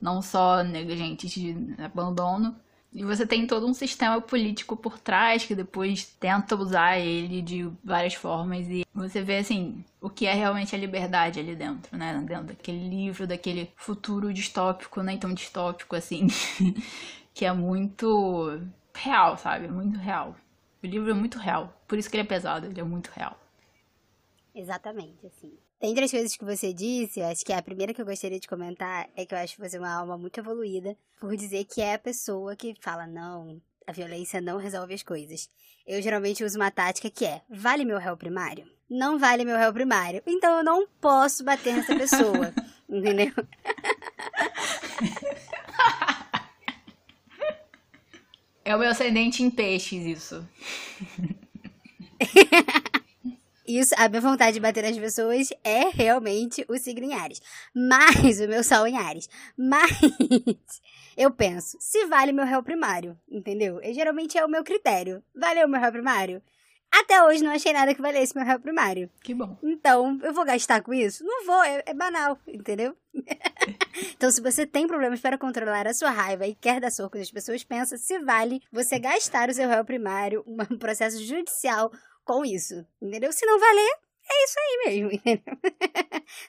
não 0.00 0.22
só 0.22 0.62
negligentes 0.62 1.32
de 1.32 1.56
abandono. 1.76 2.54
E 2.94 3.04
você 3.04 3.26
tem 3.26 3.46
todo 3.46 3.66
um 3.66 3.72
sistema 3.72 4.20
político 4.20 4.76
por 4.76 4.98
trás 4.98 5.44
que 5.46 5.54
depois 5.54 6.04
tenta 6.04 6.54
usar 6.54 6.98
ele 6.98 7.40
de 7.40 7.70
várias 7.82 8.14
formas. 8.14 8.68
E 8.68 8.84
você 8.94 9.22
vê, 9.22 9.38
assim, 9.38 9.82
o 9.98 10.10
que 10.10 10.26
é 10.26 10.34
realmente 10.34 10.74
a 10.74 10.78
liberdade 10.78 11.40
ali 11.40 11.56
dentro, 11.56 11.96
né? 11.96 12.12
Dentro 12.26 12.44
daquele 12.44 12.88
livro, 12.88 13.26
daquele 13.26 13.72
futuro 13.76 14.32
distópico, 14.32 15.02
nem 15.02 15.18
tão 15.18 15.32
distópico 15.32 15.96
assim, 15.96 16.26
que 17.32 17.46
é 17.46 17.52
muito 17.52 18.60
real, 18.94 19.38
sabe? 19.38 19.68
Muito 19.68 19.98
real. 19.98 20.36
O 20.82 20.86
livro 20.86 21.10
é 21.10 21.14
muito 21.14 21.38
real. 21.38 21.72
Por 21.88 21.96
isso 21.96 22.10
que 22.10 22.16
ele 22.16 22.24
é 22.24 22.26
pesado, 22.26 22.66
ele 22.66 22.80
é 22.80 22.84
muito 22.84 23.08
real. 23.08 23.38
Exatamente, 24.54 25.26
assim. 25.26 25.56
Dentre 25.82 26.04
as 26.04 26.12
coisas 26.12 26.36
que 26.36 26.44
você 26.44 26.72
disse, 26.72 27.18
eu 27.18 27.26
acho 27.26 27.44
que 27.44 27.52
a 27.52 27.60
primeira 27.60 27.92
que 27.92 28.00
eu 28.00 28.06
gostaria 28.06 28.38
de 28.38 28.46
comentar 28.46 29.08
é 29.16 29.26
que 29.26 29.34
eu 29.34 29.38
acho 29.38 29.58
você 29.58 29.76
uma 29.76 29.92
alma 29.92 30.16
muito 30.16 30.38
evoluída 30.38 30.96
por 31.18 31.36
dizer 31.36 31.64
que 31.64 31.80
é 31.80 31.94
a 31.94 31.98
pessoa 31.98 32.54
que 32.54 32.76
fala, 32.80 33.04
não, 33.04 33.60
a 33.84 33.90
violência 33.90 34.40
não 34.40 34.58
resolve 34.58 34.94
as 34.94 35.02
coisas. 35.02 35.50
Eu 35.84 36.00
geralmente 36.00 36.44
uso 36.44 36.56
uma 36.56 36.70
tática 36.70 37.10
que 37.10 37.24
é: 37.24 37.42
vale 37.50 37.84
meu 37.84 37.98
réu 37.98 38.16
primário? 38.16 38.64
Não 38.88 39.18
vale 39.18 39.44
meu 39.44 39.58
réu 39.58 39.72
primário. 39.72 40.22
Então 40.24 40.58
eu 40.58 40.64
não 40.64 40.86
posso 41.00 41.42
bater 41.42 41.74
nessa 41.74 41.96
pessoa. 41.96 42.54
entendeu? 42.88 43.32
É 48.64 48.76
o 48.76 48.78
meu 48.78 48.90
ascendente 48.90 49.42
em 49.42 49.50
peixes, 49.50 50.06
isso. 50.06 50.48
Isso, 53.78 53.94
a 53.96 54.06
minha 54.06 54.20
vontade 54.20 54.52
de 54.52 54.60
bater 54.60 54.82
nas 54.84 54.98
pessoas 54.98 55.48
é 55.64 55.88
realmente 55.88 56.62
o 56.68 56.76
signo 56.76 57.06
em 57.06 57.14
Ares. 57.14 57.40
Mas, 57.74 58.38
o 58.38 58.46
meu 58.46 58.62
sol 58.62 58.86
em 58.86 58.98
Ares. 58.98 59.30
Mas, 59.56 59.90
eu 61.16 61.30
penso, 61.30 61.78
se 61.80 62.04
vale 62.04 62.32
meu 62.32 62.44
réu 62.44 62.62
primário, 62.62 63.18
entendeu? 63.30 63.80
E 63.82 63.94
geralmente 63.94 64.36
é 64.36 64.44
o 64.44 64.48
meu 64.48 64.62
critério. 64.62 65.22
Valeu 65.34 65.66
meu 65.66 65.80
réu 65.80 65.90
primário? 65.90 66.42
Até 66.92 67.22
hoje 67.24 67.42
não 67.42 67.50
achei 67.50 67.72
nada 67.72 67.94
que 67.94 68.02
valesse 68.02 68.36
meu 68.36 68.44
réu 68.44 68.60
primário. 68.60 69.08
Que 69.22 69.32
bom. 69.32 69.56
Então, 69.62 70.20
eu 70.22 70.34
vou 70.34 70.44
gastar 70.44 70.82
com 70.82 70.92
isso? 70.92 71.24
Não 71.24 71.46
vou, 71.46 71.64
é, 71.64 71.82
é 71.86 71.94
banal, 71.94 72.38
entendeu? 72.46 72.94
então, 74.14 74.30
se 74.30 74.42
você 74.42 74.66
tem 74.66 74.86
problemas 74.86 75.18
para 75.18 75.38
controlar 75.38 75.86
a 75.86 75.94
sua 75.94 76.10
raiva 76.10 76.46
e 76.46 76.54
quer 76.54 76.78
dar 76.78 76.90
soco 76.90 77.16
nas 77.16 77.30
pessoas, 77.30 77.64
pensa 77.64 77.96
se 77.96 78.18
vale 78.18 78.60
você 78.70 78.98
gastar 78.98 79.48
o 79.48 79.54
seu 79.54 79.66
réu 79.66 79.82
primário, 79.86 80.44
um 80.46 80.58
processo 80.76 81.24
judicial 81.24 81.90
com 82.24 82.44
isso, 82.44 82.86
entendeu? 83.00 83.32
Se 83.32 83.46
não 83.46 83.58
valer, 83.58 83.92
é 84.30 84.44
isso 84.44 84.54
aí 84.58 84.84
mesmo, 84.86 85.12
entendeu? 85.12 85.58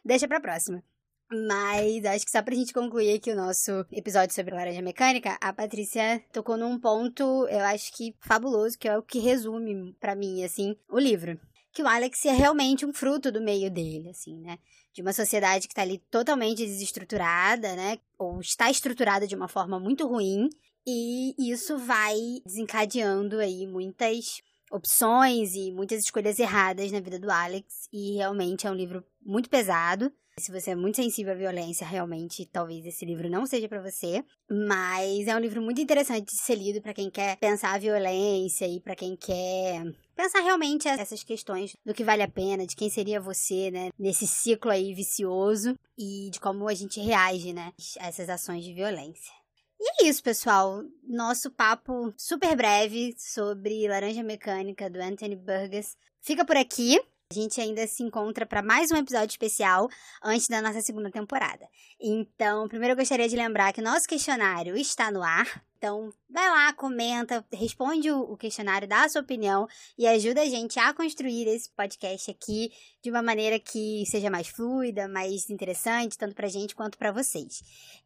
Deixa 0.04 0.28
pra 0.28 0.40
próxima. 0.40 0.84
Mas 1.32 2.06
acho 2.06 2.26
que 2.26 2.32
só 2.32 2.44
pra 2.44 2.54
gente 2.54 2.74
concluir 2.74 3.16
aqui 3.16 3.32
o 3.32 3.36
nosso 3.36 3.86
episódio 3.92 4.36
sobre 4.36 4.54
laranja 4.54 4.82
mecânica, 4.84 5.36
a 5.42 5.52
Patrícia 5.52 6.24
tocou 6.32 6.58
num 6.58 6.80
ponto, 6.80 7.48
eu 7.48 7.62
acho 7.62 7.92
que 7.94 8.16
fabuloso, 8.20 8.78
que 8.78 8.88
é 8.88 8.96
o 8.98 9.02
que 9.02 9.20
resume 9.20 9.94
para 10.00 10.16
mim, 10.16 10.44
assim, 10.44 10.76
o 10.88 11.00
livro. 11.00 11.40
Que 11.72 11.82
o 11.82 11.88
Alex 11.88 12.24
é 12.26 12.32
realmente 12.32 12.86
um 12.86 12.94
fruto 12.94 13.32
do 13.32 13.42
meio 13.42 13.72
dele, 13.72 14.10
assim, 14.10 14.40
né? 14.42 14.60
De 14.94 15.02
uma 15.02 15.12
sociedade 15.12 15.68
que 15.68 15.74
tá 15.74 15.82
ali 15.82 15.98
totalmente 16.12 16.64
desestruturada, 16.64 17.76
né? 17.76 17.98
Ou 18.20 18.40
está 18.40 18.70
estruturada 18.70 19.26
de 19.26 19.36
uma 19.36 19.48
forma 19.48 19.80
muito 19.80 20.08
ruim. 20.08 20.50
E 20.86 21.34
isso 21.52 21.80
vai 21.80 22.16
desencadeando 22.46 23.40
aí 23.40 23.66
muitas 23.66 24.44
opções 24.74 25.54
e 25.54 25.72
muitas 25.72 26.04
escolhas 26.04 26.40
erradas 26.40 26.92
na 26.92 27.00
vida 27.00 27.20
do 27.20 27.32
Alex. 27.32 27.88
E 27.94 28.16
realmente 28.16 28.66
é 28.66 28.72
um 28.72 28.76
livro 28.76 29.04
muito 29.24 29.50
pesado. 29.50 30.12
Se 30.40 30.52
você 30.52 30.72
é 30.72 30.76
muito 30.76 30.96
sensível 30.96 31.34
à 31.34 31.36
violência, 31.36 31.86
realmente 31.86 32.44
talvez 32.48 32.84
esse 32.88 33.06
livro 33.06 33.30
não 33.30 33.46
seja 33.46 33.70
para 33.70 33.84
você, 33.84 34.26
mas 34.50 35.28
é 35.28 35.36
um 35.36 35.40
livro 35.40 35.62
muito 35.62 35.80
interessante 35.80 36.34
de 36.34 36.42
ser 36.42 36.56
lido 36.56 36.82
para 36.82 36.92
quem 36.92 37.08
quer 37.08 37.38
pensar 37.38 37.76
a 37.76 37.78
violência 37.78 38.68
e 38.68 38.80
para 38.80 38.96
quem 38.96 39.16
quer 39.16 39.84
pensar 40.16 40.42
realmente 40.42 40.88
essas 40.88 41.24
questões 41.24 41.78
do 41.86 41.94
que 41.94 42.04
vale 42.04 42.24
a 42.24 42.28
pena, 42.28 42.66
de 42.66 42.76
quem 42.76 42.90
seria 42.90 43.22
você, 43.22 43.70
né, 43.70 43.92
nesse 43.98 44.26
ciclo 44.26 44.72
aí 44.72 44.92
vicioso 44.96 45.78
e 45.96 46.32
de 46.32 46.40
como 46.40 46.68
a 46.68 46.74
gente 46.74 47.00
reage, 47.00 47.54
né, 47.54 47.72
a 48.00 48.08
essas 48.08 48.28
ações 48.28 48.64
de 48.64 48.74
violência. 48.74 49.42
E 49.86 50.06
é 50.06 50.08
isso, 50.08 50.24
pessoal. 50.24 50.82
Nosso 51.06 51.52
papo 51.52 52.13
super 52.15 52.56
breve 52.56 53.13
sobre 53.17 53.86
Laranja 53.86 54.24
Mecânica 54.24 54.89
do 54.89 54.98
Anthony 55.02 55.36
Burgess 55.36 55.98
fica 56.22 56.46
por 56.46 56.56
aqui. 56.56 56.98
A 57.30 57.34
gente 57.34 57.60
ainda 57.60 57.86
se 57.86 58.02
encontra 58.02 58.46
para 58.46 58.62
mais 58.62 58.91
um 58.91 58.96
episódio 58.96 59.32
especial 59.32 59.89
antes 60.24 60.48
da 60.48 60.62
nossa 60.62 60.80
segunda 60.80 61.12
temporada. 61.12 61.67
Então, 62.00 62.65
primeiro 62.69 62.93
eu 62.93 62.98
gostaria 62.98 63.28
de 63.28 63.36
lembrar 63.36 63.74
que 63.74 63.82
nosso 63.82 64.08
questionário 64.08 64.78
está 64.78 65.12
no 65.12 65.22
ar. 65.22 65.62
Então, 65.84 66.13
vai 66.30 66.50
lá, 66.50 66.72
comenta, 66.72 67.46
responde 67.52 68.10
o 68.10 68.38
questionário, 68.38 68.88
dá 68.88 69.04
a 69.04 69.10
sua 69.10 69.22
opinião 69.22 69.67
e 69.98 70.08
ajuda 70.08 70.41
a 70.41 70.46
gente 70.46 70.80
a 70.80 70.93
construir 70.93 71.46
esse 71.46 71.69
podcast 71.72 72.32
aqui 72.32 72.72
de 73.04 73.10
uma 73.10 73.22
maneira 73.22 73.60
que 73.60 74.06
seja 74.06 74.30
mais 74.30 74.48
fluida, 74.48 75.10
mais 75.10 75.50
interessante, 75.50 76.17
tanto 76.17 76.36
pra 76.36 76.48
gente 76.48 76.74
quanto 76.74 76.98
para 76.98 77.12
vocês. 77.12 77.62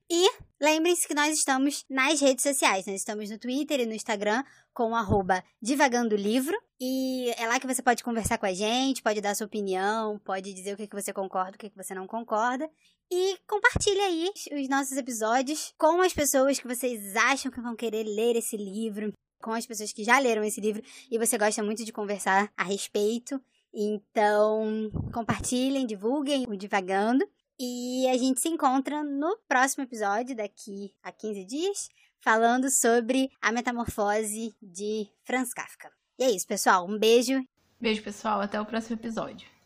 E 0.10 0.28
lembrem-se 0.60 1.08
que 1.08 1.13
nós 1.13 1.38
estamos 1.38 1.86
nas 1.88 2.20
redes 2.20 2.42
sociais. 2.42 2.88
Nós 2.88 2.96
estamos 2.96 3.30
no 3.30 3.38
Twitter 3.38 3.82
e 3.82 3.86
no 3.86 3.94
Instagram 3.94 4.44
com 4.74 4.96
arroba 4.96 5.44
divagando 5.62 6.16
livro. 6.16 6.58
E 6.80 7.30
é 7.38 7.46
lá 7.46 7.60
que 7.60 7.68
você 7.68 7.82
pode 7.82 8.04
conversar 8.04 8.38
com 8.38 8.46
a 8.46 8.54
gente, 8.54 9.04
pode 9.04 9.20
dar 9.20 9.36
sua 9.36 9.48
opinião, 9.48 10.18
pode 10.20 10.54
dizer 10.54 10.74
o 10.74 10.78
que, 10.78 10.88
você 10.92 11.12
concorda, 11.12 11.56
o 11.56 11.60
que 11.60 11.72
você 11.76 11.94
não 11.94 12.08
concorda. 12.08 12.70
E 13.12 13.38
compartilhe 13.48 14.00
aí 14.02 14.32
os 14.52 14.70
nossos 14.70 14.98
episódios 14.98 15.74
com 15.78 16.02
as 16.02 16.13
pessoas 16.13 16.60
que 16.60 16.67
vocês 16.67 17.15
acham 17.15 17.52
que 17.52 17.62
vão 17.62 17.76
querer 17.76 18.04
ler 18.04 18.36
esse 18.36 18.58
livro, 18.58 19.13
com 19.41 19.54
as 19.54 19.65
pessoas 19.65 19.93
que 19.93 20.04
já 20.04 20.20
leram 20.20 20.43
esse 20.43 20.60
livro 20.60 20.84
e 21.10 21.17
você 21.17 21.38
gosta 21.38 21.63
muito 21.63 21.86
de 21.86 21.93
conversar 21.93 22.52
a 22.58 22.63
respeito. 22.63 23.41
Então, 23.74 24.89
compartilhem, 25.13 25.86
divulguem 25.86 26.46
o 26.48 26.58
Divagando. 26.58 27.26
E 27.60 28.08
a 28.08 28.17
gente 28.17 28.39
se 28.39 28.50
encontra 28.50 29.04
no 29.04 29.36
próximo 29.48 29.84
episódio, 29.84 30.36
daqui 30.36 30.93
a 31.02 31.12
15 31.12 31.43
dias, 31.46 31.89
falando 32.20 32.70
sobre 32.70 33.32
a 33.41 33.52
metamorfose 33.52 34.56
de 34.62 35.08
Franz 35.24 35.54
Kafka. 35.54 35.89
E 36.20 36.24
é 36.24 36.30
isso, 36.30 36.46
pessoal. 36.46 36.88
Um 36.88 37.00
beijo. 37.00 37.41
Beijo, 37.80 38.04
pessoal. 38.04 38.41
Até 38.41 38.62
o 38.62 38.65
próximo 38.65 38.96
episódio. 38.96 39.57